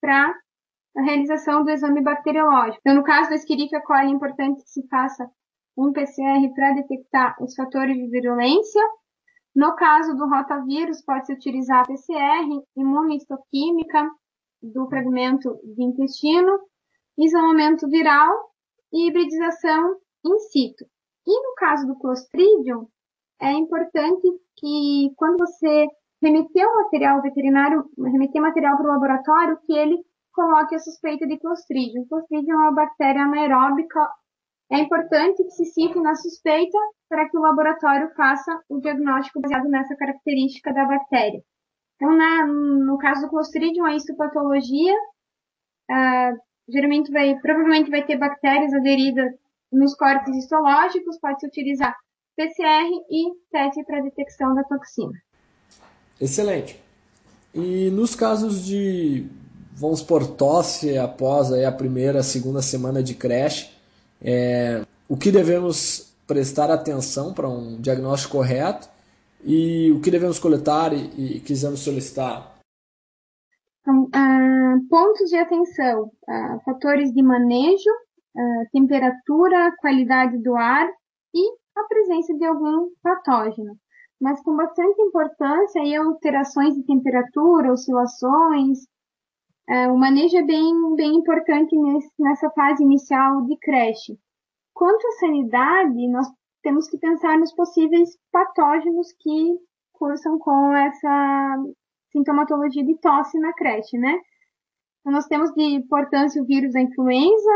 para 0.00 0.34
a 0.96 1.02
realização 1.02 1.62
do 1.62 1.70
exame 1.70 2.02
bacteriológico. 2.02 2.78
Então, 2.80 2.96
no 2.96 3.04
caso 3.04 3.30
da 3.30 3.36
Escherichia 3.36 3.80
coli, 3.80 4.06
é 4.06 4.10
importante 4.10 4.62
que 4.62 4.70
se 4.70 4.86
faça 4.88 5.30
um 5.76 5.92
PCR 5.92 6.52
para 6.54 6.72
detectar 6.72 7.36
os 7.40 7.54
fatores 7.54 7.96
de 7.96 8.08
virulência. 8.08 8.82
No 9.54 9.74
caso 9.76 10.16
do 10.16 10.28
rotavírus, 10.28 11.02
pode-se 11.02 11.32
utilizar 11.32 11.86
PCR, 11.86 12.46
imunohistoquímica 12.76 14.10
do 14.62 14.88
fragmento 14.88 15.58
de 15.64 15.82
intestino, 15.82 16.58
isolamento 17.18 17.88
viral 17.88 18.50
e 18.92 19.08
hibridização 19.08 19.96
in 20.24 20.38
situ. 20.38 20.84
E 21.26 21.48
no 21.48 21.54
caso 21.54 21.86
do 21.86 21.98
Clostridium, 21.98 22.88
é 23.40 23.52
importante 23.52 24.26
que 24.56 25.12
quando 25.16 25.38
você 25.38 25.88
remeter 26.22 26.66
o 26.66 26.84
material 26.84 27.22
veterinário, 27.22 27.84
remeter 27.98 28.42
material 28.42 28.76
para 28.76 28.86
o 28.86 28.92
laboratório, 28.92 29.58
que 29.66 29.72
ele 29.72 29.98
coloque 30.32 30.74
a 30.74 30.78
suspeita 30.78 31.26
de 31.26 31.38
Clostridium. 31.38 32.06
Clostridium 32.08 32.52
é 32.52 32.56
uma 32.56 32.74
bactéria 32.74 33.22
anaeróbica. 33.22 34.00
É 34.70 34.78
importante 34.78 35.42
que 35.42 35.50
se 35.50 35.64
cite 35.66 35.98
na 35.98 36.14
suspeita 36.14 36.78
para 37.08 37.28
que 37.28 37.36
o 37.36 37.40
laboratório 37.40 38.08
faça 38.14 38.60
o 38.68 38.80
diagnóstico 38.80 39.40
baseado 39.40 39.68
nessa 39.68 39.96
característica 39.96 40.72
da 40.72 40.84
bactéria. 40.84 41.42
Então, 41.96 42.16
na, 42.16 42.46
no 42.46 42.96
caso 42.98 43.22
do 43.22 43.30
Clostridium, 43.30 43.84
a 43.84 43.94
histopatologia, 43.94 44.94
uh, 45.90 46.40
geralmente 46.68 47.10
vai, 47.10 47.34
provavelmente 47.40 47.90
vai 47.90 48.04
ter 48.04 48.16
bactérias 48.16 48.72
aderidas 48.72 49.32
nos 49.72 49.94
corpos 49.94 50.36
histológicos, 50.36 51.18
pode-se 51.20 51.46
utilizar 51.46 51.94
PCR 52.36 52.88
e 53.10 53.32
teste 53.50 53.84
para 53.84 54.00
detecção 54.00 54.54
da 54.54 54.64
toxina. 54.64 55.12
Excelente. 56.20 56.80
E 57.54 57.90
nos 57.90 58.14
casos 58.14 58.64
de, 58.64 59.26
vamos 59.72 60.02
por 60.02 60.26
tosse 60.26 60.96
após 60.96 61.52
aí 61.52 61.64
a 61.64 61.72
primeira, 61.72 62.22
segunda 62.22 62.62
semana 62.62 63.02
de 63.02 63.14
creche, 63.14 63.70
é, 64.22 64.84
o 65.08 65.16
que 65.16 65.30
devemos 65.32 66.14
prestar 66.26 66.70
atenção 66.70 67.34
para 67.34 67.48
um 67.48 67.80
diagnóstico 67.80 68.36
correto 68.36 68.88
e 69.44 69.90
o 69.92 70.00
que 70.00 70.10
devemos 70.10 70.38
coletar 70.38 70.92
e, 70.92 71.36
e 71.36 71.40
quisermos 71.40 71.80
solicitar? 71.80 72.58
Então, 73.80 74.04
uh, 74.04 74.88
pontos 74.88 75.30
de 75.30 75.36
atenção, 75.36 76.04
uh, 76.04 76.60
fatores 76.64 77.12
de 77.12 77.22
manejo, 77.22 77.90
uh, 78.36 78.70
temperatura, 78.72 79.74
qualidade 79.78 80.38
do 80.42 80.54
ar 80.54 80.88
e 81.34 81.50
a 81.76 81.84
presença 81.84 82.34
de 82.34 82.44
algum 82.44 82.88
patógeno. 83.02 83.76
Mas 84.20 84.42
com 84.42 84.56
bastante 84.56 85.00
importância 85.00 85.80
e 85.82 85.94
alterações 85.96 86.74
de 86.74 86.84
temperatura, 86.84 87.72
oscilações. 87.72 88.80
Uh, 89.68 89.92
o 89.92 89.98
manejo 89.98 90.36
é 90.36 90.42
bem, 90.42 90.94
bem 90.96 91.14
importante 91.14 91.76
nesse, 91.76 92.10
nessa 92.18 92.50
fase 92.50 92.82
inicial 92.82 93.42
de 93.46 93.56
creche. 93.58 94.18
Quanto 94.74 95.06
à 95.06 95.12
sanidade, 95.12 96.08
nós 96.08 96.26
temos 96.62 96.88
que 96.88 96.98
pensar 96.98 97.38
nos 97.38 97.52
possíveis 97.54 98.10
patógenos 98.32 99.12
que 99.18 99.58
cursam 99.92 100.38
com 100.38 100.72
essa 100.74 101.56
sintomatologia 102.10 102.84
de 102.84 102.98
tosse 102.98 103.38
na 103.38 103.52
creche, 103.52 103.98
né? 103.98 104.18
Então, 105.00 105.12
nós 105.12 105.26
temos 105.26 105.52
de 105.52 105.62
importância 105.62 106.42
o 106.42 106.46
vírus 106.46 106.72
da 106.72 106.80
influenza, 106.80 107.52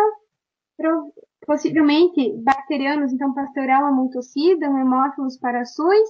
possivelmente 1.46 2.36
bacterianos, 2.42 3.12
então 3.12 3.34
Pasteurella 3.34 3.90
multocida, 3.90 4.66
Hemófilos 4.66 5.38
parasus, 5.38 6.08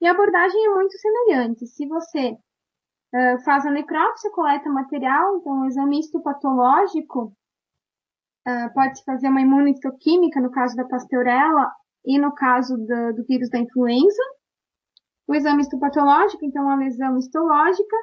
e 0.00 0.06
a 0.06 0.12
abordagem 0.12 0.66
é 0.66 0.74
muito 0.74 0.96
semelhante. 0.98 1.66
Se 1.66 1.86
você 1.86 2.32
uh, 2.32 3.44
faz 3.44 3.64
a 3.66 3.70
necrópsia, 3.70 4.30
coleta 4.30 4.68
material, 4.68 5.38
então 5.38 5.60
o 5.60 5.66
exame 5.66 6.00
histopatológico, 6.00 7.32
uh, 8.46 8.74
pode-se 8.74 9.04
fazer 9.04 9.28
uma 9.28 9.40
imunohistoquímica 9.40 10.40
no 10.40 10.50
caso 10.50 10.76
da 10.76 10.84
Pasteurella 10.84 11.72
e 12.04 12.18
no 12.18 12.34
caso 12.34 12.76
do, 12.76 13.14
do 13.14 13.24
vírus 13.26 13.48
da 13.50 13.58
influenza, 13.58 14.22
o 15.26 15.34
exame 15.34 15.62
histopatológico, 15.62 16.44
então 16.44 16.70
a 16.70 16.76
lesão 16.76 17.18
histológica, 17.18 17.96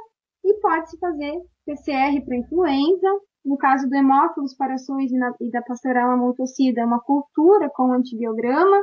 e 0.43 0.53
pode-se 0.55 0.97
fazer 0.99 1.39
PCR 1.65 2.21
para 2.25 2.35
influenza, 2.35 3.07
no 3.45 3.57
caso 3.57 3.89
do 3.89 3.95
Hemófilos 3.95 4.55
parações 4.55 5.11
e, 5.11 5.51
da 5.51 5.61
Pastorella 5.61 6.15
multocida, 6.15 6.81
é 6.81 6.85
uma 6.85 6.99
cultura 6.99 7.69
com 7.69 7.91
antibiograma. 7.91 8.81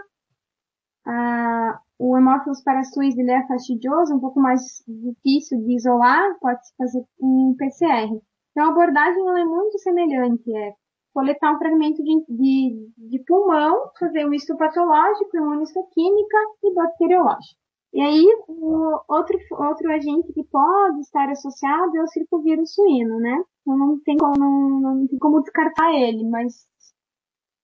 Ah, 1.07 1.81
o 1.99 2.17
Hemófilos 2.17 2.63
parações 2.63 3.17
ele 3.17 3.31
é 3.31 3.47
fastidioso, 3.47 4.15
um 4.15 4.21
pouco 4.21 4.41
mais 4.41 4.61
difícil 4.87 5.59
de 5.65 5.77
isolar, 5.77 6.39
pode-se 6.41 6.75
fazer 6.77 7.03
um 7.21 7.55
PCR. 7.59 8.21
Então, 8.51 8.67
a 8.67 8.71
abordagem 8.71 9.23
é 9.41 9.45
muito 9.45 9.79
semelhante, 9.79 10.55
é 10.55 10.75
coletar 11.15 11.55
um 11.55 11.59
fragmento 11.59 12.03
de, 12.03 12.25
de, 12.29 12.93
de 12.97 13.25
pulmão, 13.27 13.91
fazer 13.99 14.27
o 14.27 14.35
histopatológico, 14.35 15.37
imunistoquímica 15.37 16.39
e 16.65 16.75
bacteriológico. 16.75 17.61
E 17.93 18.01
aí, 18.01 18.25
o 18.47 19.01
outro, 19.09 19.37
outro 19.51 19.91
agente 19.91 20.33
que 20.33 20.45
pode 20.45 21.01
estar 21.01 21.29
associado 21.29 21.97
é 21.97 22.03
o 22.03 22.07
circovírus 22.07 22.73
suíno, 22.73 23.19
né? 23.19 23.43
Então, 23.63 23.77
não 23.77 24.01
tem 24.01 24.17
como, 24.17 24.39
não, 24.39 24.81
não 24.81 25.07
tem 25.09 25.19
como 25.19 25.41
descartar 25.43 25.93
ele, 25.93 26.25
mas 26.29 26.69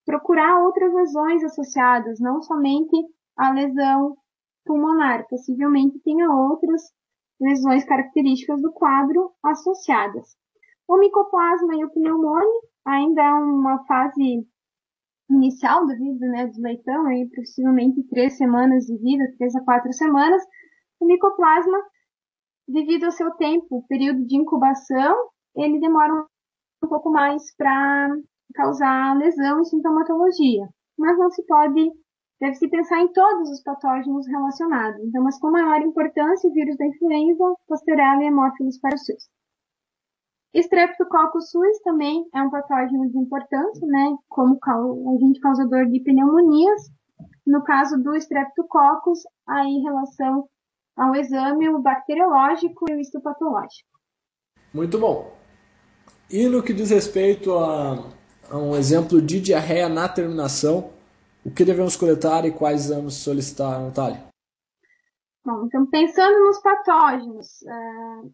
procurar 0.05 0.65
outras 0.65 0.93
lesões 0.93 1.45
associadas, 1.45 2.19
não 2.21 2.43
somente 2.43 2.97
a 3.37 3.53
lesão 3.53 4.17
pulmonar, 4.65 5.27
possivelmente 5.29 6.01
tenha 6.01 6.29
outras 6.29 6.83
lesões 7.41 7.85
características 7.85 8.61
do 8.61 8.73
quadro 8.73 9.31
associadas. 9.45 10.37
O 10.89 10.99
micoplasma 10.99 11.75
e 11.77 11.85
o 11.85 11.91
pneumônio 11.91 12.63
ainda 12.85 13.23
é 13.23 13.33
uma 13.33 13.85
fase 13.87 14.47
inicial 15.31 15.87
da 15.87 15.95
vida 15.95 16.27
né, 16.27 16.47
do 16.47 16.61
leitão, 16.61 17.07
aí, 17.07 17.29
possivelmente 17.35 18.03
três 18.09 18.37
semanas 18.37 18.85
de 18.85 18.97
vida, 18.99 19.25
três 19.39 19.55
a 19.55 19.61
quatro 19.63 19.93
semanas, 19.93 20.43
o 21.01 21.07
micoplasma, 21.07 21.79
devido 22.69 23.05
ao 23.05 23.13
seu 23.13 23.31
tempo, 23.33 23.85
período 23.89 24.25
de 24.27 24.37
incubação, 24.37 25.15
ele 25.57 25.81
demora 25.81 26.13
um 26.83 26.89
pouco 26.89 27.11
mais 27.11 27.55
para 27.57 28.09
causar 28.55 29.17
lesão 29.17 29.61
e 29.61 29.67
sintomatologia. 29.67 30.69
Mas 30.99 31.19
não 31.19 31.31
se 31.31 31.45
pode, 31.47 31.91
deve-se 32.41 32.69
pensar 32.69 33.01
em 33.01 33.13
todos 33.13 33.51
os 33.51 33.63
patógenos 33.63 34.27
relacionados. 34.27 35.01
Então, 35.05 35.23
mas 35.23 35.39
com 35.39 35.51
maior 35.51 35.81
importância, 35.83 36.49
o 36.49 36.53
vírus 36.53 36.77
da 36.77 36.87
influenza, 36.87 37.55
Pasteurella 37.69 38.23
e 38.23 38.27
Hemófilos 38.27 38.79
parasus. 38.79 39.29
Streptococcus 40.59 41.51
suis 41.51 41.81
também 41.83 42.27
é 42.35 42.41
um 42.41 42.51
patógeno 42.51 43.11
de 43.11 43.19
importância, 43.19 43.87
né, 43.87 44.17
como 44.29 44.59
agente 45.15 45.39
causador 45.41 45.87
de 45.87 46.01
pneumonias. 46.01 46.91
No 47.47 47.63
caso 47.63 48.03
do 48.03 48.15
Streptococcus, 48.17 49.21
aí 49.47 49.83
relação 49.83 50.49
ao 50.97 51.15
exame 51.15 51.69
o 51.69 51.79
bacteriológico 51.79 52.87
e 52.91 52.95
o 52.95 53.01
histopatológico. 53.01 53.89
Muito 54.73 54.99
bom. 54.99 55.37
E 56.31 56.49
no 56.49 56.63
que 56.63 56.73
diz 56.73 56.91
respeito 56.91 57.55
a, 57.55 58.03
a 58.51 58.57
um 58.57 58.75
exemplo 58.75 59.21
de 59.21 59.41
diarreia 59.41 59.89
na 59.89 60.09
terminação, 60.09 60.91
o 61.45 61.51
que 61.51 61.65
devemos 61.65 61.97
coletar 61.97 62.47
e 62.47 62.51
quais 62.51 62.87
exames 62.87 63.15
solicitar, 63.15 63.81
Natália? 63.81 64.25
Bom, 65.45 65.67
então 65.67 65.87
pensando 65.87 66.45
nos 66.45 66.59
patógenos, 66.61 67.63
uh, 67.63 68.33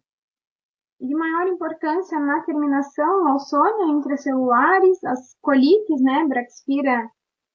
de 1.03 1.13
maior 1.15 1.47
importância 1.47 2.17
na 2.19 2.41
terminação, 2.43 3.23
Lawsonia 3.23 3.93
intracelulares, 3.93 5.03
as 5.03 5.35
colites, 5.41 6.01
né, 6.01 6.25
Braxpira 6.27 7.09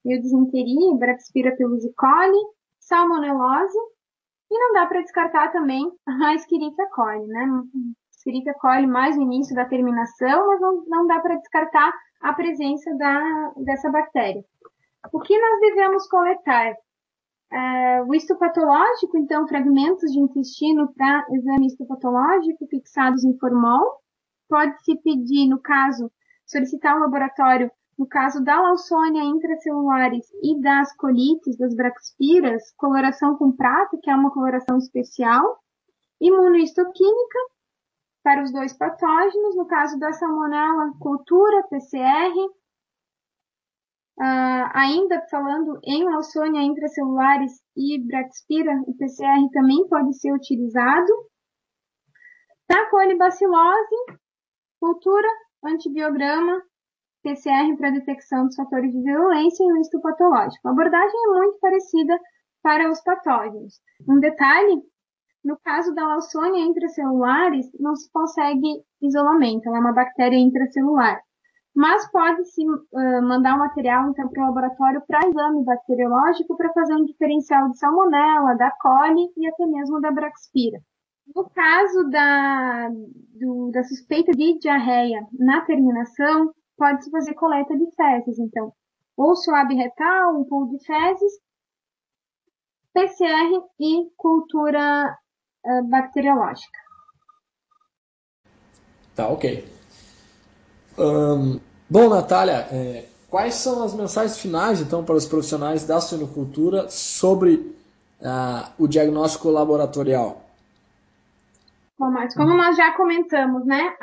disenteria, 0.05 0.97
Braxpira 0.97 1.57
pelusicoli, 1.57 2.39
salmonelose, 2.79 3.79
e 4.51 4.59
não 4.59 4.73
dá 4.73 4.87
para 4.87 5.01
descartar 5.03 5.53
também 5.53 5.91
a 6.07 6.35
Escherichia 6.35 6.89
coli, 6.91 7.27
né? 7.27 7.47
Escherichia 8.17 8.55
coli 8.55 8.87
mais 8.87 9.17
no 9.17 9.23
início 9.23 9.55
da 9.55 9.67
terminação, 9.67 10.47
mas 10.47 10.61
não, 10.61 10.85
não 10.87 11.07
dá 11.07 11.21
para 11.21 11.37
descartar 11.37 11.93
a 12.23 12.33
presença 12.33 12.95
da, 12.97 13.53
dessa 13.65 13.91
bactéria. 13.91 14.43
O 15.13 15.21
que 15.21 15.39
nós 15.39 15.61
devemos 15.61 16.09
coletar? 16.09 16.75
Uh, 17.51 18.05
o 18.07 18.15
histopatológico, 18.15 19.17
então, 19.17 19.49
fragmentos 19.49 20.13
de 20.13 20.21
intestino 20.21 20.93
para 20.95 21.27
exame 21.31 21.67
histopatológico 21.67 22.67
fixados 22.69 23.25
em 23.25 23.39
formol. 23.39 24.01
Pode-se 24.49 24.97
pedir, 25.03 25.49
no 25.49 25.59
caso, 25.59 26.11
solicitar 26.47 26.97
o 26.97 27.01
laboratório, 27.01 27.71
no 27.99 28.07
caso 28.07 28.45
da 28.45 28.61
Lawsonia 28.61 29.25
intracelulares 29.25 30.27
e 30.43 30.61
das 30.61 30.95
colites, 30.97 31.57
das 31.57 31.75
braxpiras, 31.75 32.73
coloração 32.77 33.37
com 33.37 33.51
prata, 33.51 33.99
que 34.03 34.11
é 34.11 34.15
uma 34.15 34.31
coloração 34.31 34.79
especial. 34.79 35.59
Imunohistoquímica, 36.21 37.39
para 38.23 38.43
os 38.43 38.53
dois 38.53 38.73
patógenos, 38.75 39.57
no 39.57 39.67
caso 39.67 39.99
da 39.99 40.13
salmonella, 40.13 40.93
cultura, 41.01 41.63
PCR, 41.71 42.35
Uh, 44.19 44.67
ainda 44.75 45.25
falando 45.31 45.79
em 45.85 46.03
Lawsonia 46.03 46.63
intracelulares 46.63 47.53
e 47.77 48.05
Braxpira, 48.05 48.73
o 48.85 48.97
PCR 48.97 49.49
também 49.53 49.87
pode 49.89 50.13
ser 50.19 50.33
utilizado. 50.33 51.13
Tacolibacilose, 52.67 53.95
cultura, 54.81 55.29
antibiograma, 55.65 56.61
PCR 57.23 57.77
para 57.77 57.91
detecção 57.91 58.47
dos 58.47 58.57
fatores 58.57 58.93
de 58.93 59.01
violência 59.03 59.63
e 59.63 59.73
o 59.73 59.77
histopatológico. 59.77 60.67
A 60.67 60.73
abordagem 60.73 61.21
é 61.25 61.39
muito 61.39 61.61
parecida 61.61 62.19
para 62.61 62.91
os 62.91 63.01
patógenos. 63.03 63.81
Um 64.09 64.19
detalhe, 64.19 64.83
no 65.45 65.57
caso 65.61 65.95
da 65.95 66.05
Lawsonia 66.05 66.65
intracelulares, 66.65 67.71
não 67.79 67.95
se 67.95 68.11
consegue 68.11 68.83
isolamento, 69.01 69.69
ela 69.69 69.77
é 69.77 69.81
uma 69.81 69.93
bactéria 69.93 70.37
intracelular 70.37 71.23
mas 71.79 72.11
pode-se 72.11 72.69
uh, 72.69 73.23
mandar 73.23 73.55
o 73.55 73.61
material 73.61 74.11
então 74.11 74.29
para 74.29 74.43
o 74.43 74.47
laboratório 74.47 75.01
para 75.07 75.29
exame 75.29 75.65
bacteriológico 75.65 76.57
para 76.57 76.73
fazer 76.73 76.93
um 76.93 77.05
diferencial 77.05 77.71
de 77.71 77.79
salmonella, 77.79 78.57
da 78.57 78.73
coli 78.73 79.29
e 79.37 79.47
até 79.47 79.65
mesmo 79.65 80.01
da 80.01 80.11
braxpira. 80.11 80.81
No 81.33 81.49
caso 81.51 82.11
da, 82.11 82.89
do, 82.89 83.71
da 83.71 83.85
suspeita 83.85 84.33
de 84.33 84.59
diarreia 84.59 85.25
na 85.39 85.61
terminação, 85.61 86.53
pode-se 86.77 87.13
fazer 87.13 87.35
coleta 87.35 87.79
de 87.79 87.89
fezes, 87.95 88.41
então, 88.41 88.73
ou 89.17 89.37
suave 89.37 89.75
retal, 89.75 90.37
um 90.37 90.43
pool 90.43 90.69
de 90.71 90.85
fezes, 90.85 91.33
PCR 92.93 93.63
e 93.79 94.11
cultura 94.17 95.17
uh, 95.65 95.87
bacteriológica. 95.87 96.79
Tá, 99.15 99.29
ok. 99.29 99.65
Um, 100.99 101.61
Bom, 101.91 102.11
Natália, 102.11 102.67
é, 102.71 103.07
quais 103.31 103.55
são 103.55 103.83
as 103.83 103.95
mensagens 103.95 104.39
finais, 104.39 104.81
então, 104.81 105.03
para 105.03 105.15
os 105.15 105.27
profissionais 105.27 105.87
da 105.87 106.01
suinocultura 106.01 106.91
sobre 106.91 107.75
ah, 108.23 108.71
o 108.79 108.87
diagnóstico 108.87 109.49
laboratorial? 109.49 110.43
Bom, 111.99 112.11
mas 112.11 112.35
como 112.35 112.55
nós 112.55 112.77
já 112.77 112.93
comentamos, 112.93 113.65
né, 113.65 113.97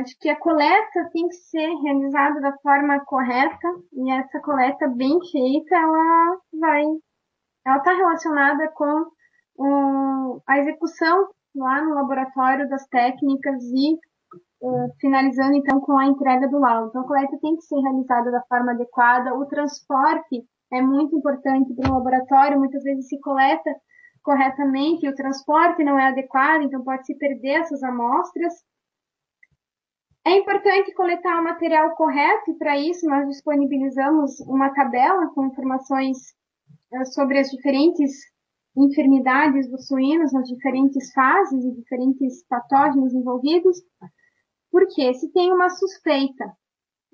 acho 0.00 0.18
que 0.18 0.28
a 0.30 0.38
coleta 0.38 1.10
tem 1.12 1.28
que 1.28 1.34
ser 1.34 1.68
realizada 1.82 2.40
da 2.40 2.56
forma 2.62 2.98
correta 3.00 3.68
e 3.92 4.10
essa 4.10 4.40
coleta 4.40 4.88
bem 4.88 5.18
feita, 5.30 5.74
ela 5.74 6.36
vai, 6.58 6.82
ela 7.66 7.76
está 7.76 7.92
relacionada 7.92 8.68
com 8.74 9.06
um, 9.58 10.40
a 10.46 10.58
execução 10.58 11.28
lá 11.54 11.82
no 11.82 11.94
laboratório 11.94 12.68
das 12.70 12.86
técnicas 12.88 13.62
e 13.64 13.98
finalizando 15.00 15.54
então 15.54 15.80
com 15.80 15.98
a 15.98 16.06
entrega 16.06 16.48
do 16.48 16.58
laudo. 16.58 16.88
Então 16.88 17.02
a 17.02 17.06
coleta 17.06 17.38
tem 17.40 17.56
que 17.56 17.62
ser 17.62 17.80
realizada 17.80 18.30
da 18.30 18.42
forma 18.42 18.72
adequada. 18.72 19.34
O 19.34 19.46
transporte 19.46 20.44
é 20.72 20.80
muito 20.80 21.16
importante 21.16 21.74
para 21.74 21.90
o 21.90 21.94
laboratório. 21.94 22.58
Muitas 22.58 22.82
vezes 22.82 23.08
se 23.08 23.18
coleta 23.20 23.70
corretamente 24.22 25.04
e 25.04 25.08
o 25.08 25.14
transporte 25.14 25.82
não 25.82 25.98
é 25.98 26.08
adequado, 26.08 26.62
então 26.62 26.82
pode 26.84 27.04
se 27.04 27.16
perder 27.16 27.60
essas 27.60 27.82
amostras. 27.82 28.54
É 30.24 30.36
importante 30.36 30.94
coletar 30.94 31.40
o 31.40 31.44
material 31.44 31.96
correto 31.96 32.52
e 32.52 32.54
para 32.54 32.78
isso 32.78 33.04
nós 33.08 33.26
disponibilizamos 33.26 34.38
uma 34.46 34.72
tabela 34.72 35.26
com 35.34 35.46
informações 35.46 36.18
sobre 37.12 37.40
as 37.40 37.50
diferentes 37.50 38.12
enfermidades 38.76 39.68
dos 39.68 39.86
suínos 39.88 40.32
nas 40.32 40.48
diferentes 40.48 41.12
fases 41.12 41.64
e 41.64 41.74
diferentes 41.74 42.46
patógenos 42.46 43.12
envolvidos 43.12 43.82
porque 44.72 45.12
se 45.12 45.30
tem 45.32 45.52
uma 45.52 45.68
suspeita, 45.68 46.44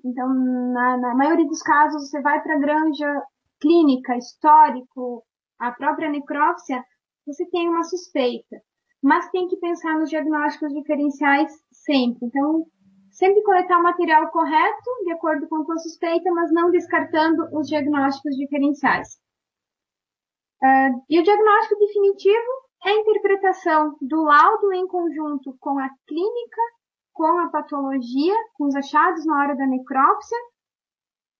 então 0.03 0.33
na, 0.33 0.97
na 0.97 1.13
maioria 1.13 1.45
dos 1.45 1.61
casos 1.61 2.09
você 2.09 2.21
vai 2.21 2.41
para 2.41 2.55
a 2.55 2.59
granja 2.59 3.21
clínica, 3.59 4.15
histórico, 4.17 5.23
a 5.59 5.71
própria 5.73 6.09
necrópsia, 6.09 6.81
você 7.27 7.45
tem 7.49 7.67
uma 7.67 7.83
suspeita. 7.83 8.55
Mas 9.03 9.29
tem 9.29 9.47
que 9.47 9.57
pensar 9.57 9.99
nos 9.99 10.09
diagnósticos 10.09 10.73
diferenciais 10.73 11.51
sempre. 11.71 12.25
Então, 12.27 12.65
sempre 13.11 13.43
coletar 13.43 13.77
o 13.77 13.83
material 13.83 14.29
correto, 14.29 14.89
de 15.03 15.11
acordo 15.11 15.47
com 15.47 15.57
a 15.57 15.65
tua 15.65 15.77
suspeita, 15.77 16.31
mas 16.31 16.51
não 16.51 16.71
descartando 16.71 17.47
os 17.57 17.67
diagnósticos 17.67 18.35
diferenciais. 18.35 19.19
Uh, 20.61 21.01
e 21.09 21.19
o 21.19 21.23
diagnóstico 21.23 21.79
definitivo 21.79 22.69
é 22.85 22.89
a 22.89 22.95
interpretação 22.95 23.97
do 24.01 24.23
laudo 24.23 24.73
em 24.73 24.87
conjunto 24.87 25.55
com 25.59 25.79
a 25.79 25.89
clínica 26.05 26.61
com 27.19 27.37
a 27.37 27.49
patologia, 27.49 28.33
com 28.53 28.63
os 28.67 28.75
achados 28.77 29.25
na 29.25 29.41
hora 29.41 29.53
da 29.53 29.67
necrópsia, 29.67 30.37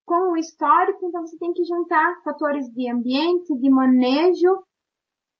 com 0.06 0.34
o 0.34 0.38
histórico, 0.38 1.06
então 1.06 1.26
você 1.26 1.38
tem 1.38 1.54
que 1.54 1.64
juntar 1.64 2.22
fatores 2.22 2.70
de 2.74 2.92
ambiente, 2.92 3.58
de 3.58 3.70
manejo. 3.70 4.62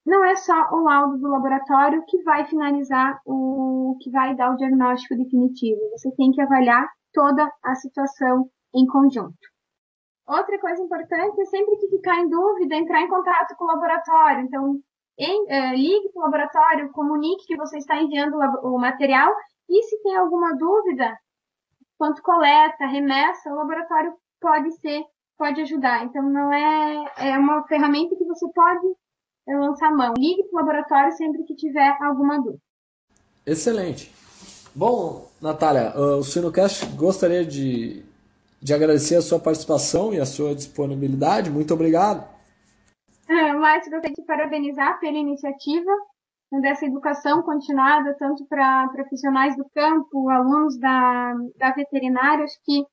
Não 0.06 0.24
é 0.24 0.38
só 0.38 0.54
o 0.72 0.80
laudo 0.84 1.18
do 1.18 1.28
laboratório 1.28 2.06
que 2.08 2.24
vai 2.24 2.46
finalizar 2.46 3.20
o 3.26 3.98
que 4.02 4.10
vai 4.10 4.34
dar 4.34 4.54
o 4.54 4.56
diagnóstico 4.56 5.18
definitivo. 5.18 5.82
Você 5.92 6.10
tem 6.16 6.32
que 6.32 6.42
avaliar 6.42 6.88
toda 7.12 7.52
a 7.62 7.76
situação 7.76 8.50
em 8.74 8.86
conjunto. 8.88 9.36
Outra 10.26 10.58
coisa 10.58 10.82
importante 10.82 11.42
é 11.42 11.46
sempre 11.48 11.76
que 11.76 11.90
ficar 11.90 12.18
em 12.22 12.30
dúvida, 12.30 12.76
entrar 12.76 13.02
em 13.02 13.10
contato 13.10 13.58
com 13.58 13.66
o 13.66 13.68
laboratório. 13.68 14.46
Então, 14.46 14.80
em, 15.18 15.46
eh, 15.50 15.76
ligue 15.76 16.14
para 16.14 16.22
o 16.22 16.24
laboratório, 16.24 16.92
comunique 16.94 17.46
que 17.46 17.58
você 17.58 17.78
está 17.78 18.02
enviando 18.02 18.38
o 18.64 18.80
material 18.80 19.34
e 19.70 19.84
se 19.84 20.02
tem 20.02 20.16
alguma 20.18 20.56
dúvida, 20.56 21.18
quanto 21.98 22.22
coleta, 22.22 22.88
remessa, 22.88 23.50
o 23.52 23.56
laboratório 23.56 24.14
pode 24.42 24.72
ser, 24.80 25.04
pode 25.38 25.62
ajudar. 25.62 26.06
Então 26.06 26.24
não 26.24 26.52
é, 26.52 27.06
é 27.18 27.38
uma 27.38 27.64
ferramenta 27.68 28.16
que 28.16 28.26
você 28.26 28.48
pode 28.54 28.88
é, 29.48 29.56
lançar 29.56 29.92
mão. 29.92 30.14
Ligue 30.18 30.44
para 30.46 30.58
o 30.58 30.60
laboratório 30.66 31.12
sempre 31.14 31.44
que 31.44 31.56
tiver 31.56 31.98
alguma 32.02 32.38
dúvida. 32.38 32.62
Excelente. 33.46 34.14
Bom, 34.76 35.30
Natália, 35.42 35.94
o 35.98 36.24
Sinocast 36.24 36.86
gostaria 36.96 37.44
de, 37.44 38.04
de 38.62 38.74
agradecer 38.74 39.16
a 39.16 39.22
sua 39.22 39.40
participação 39.40 40.14
e 40.14 40.20
a 40.20 40.26
sua 40.26 40.56
disponibilidade. 40.56 41.50
Muito 41.50 41.74
obrigado. 41.74 42.28
Márcio, 43.60 43.92
gostaria 43.92 44.16
de 44.16 44.26
parabenizar 44.26 45.00
pela 45.00 45.18
iniciativa 45.18 45.92
dessa 46.62 46.86
educação 46.86 47.44
continuada, 47.44 48.16
tanto 48.18 48.46
para 48.48 48.88
profissionais 48.90 49.56
do 49.56 49.66
campo, 49.70 50.30
alunos 50.30 50.80
da, 50.80 51.34
da 51.58 51.72
veterinária, 51.74 52.44
acho 52.44 52.60
que 52.64 52.84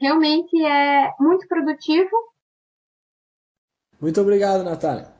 realmente 0.00 0.62
é 0.64 1.12
muito 1.18 1.46
produtivo. 1.48 2.10
Muito 4.00 4.20
obrigado, 4.20 4.62
Natália. 4.62 5.17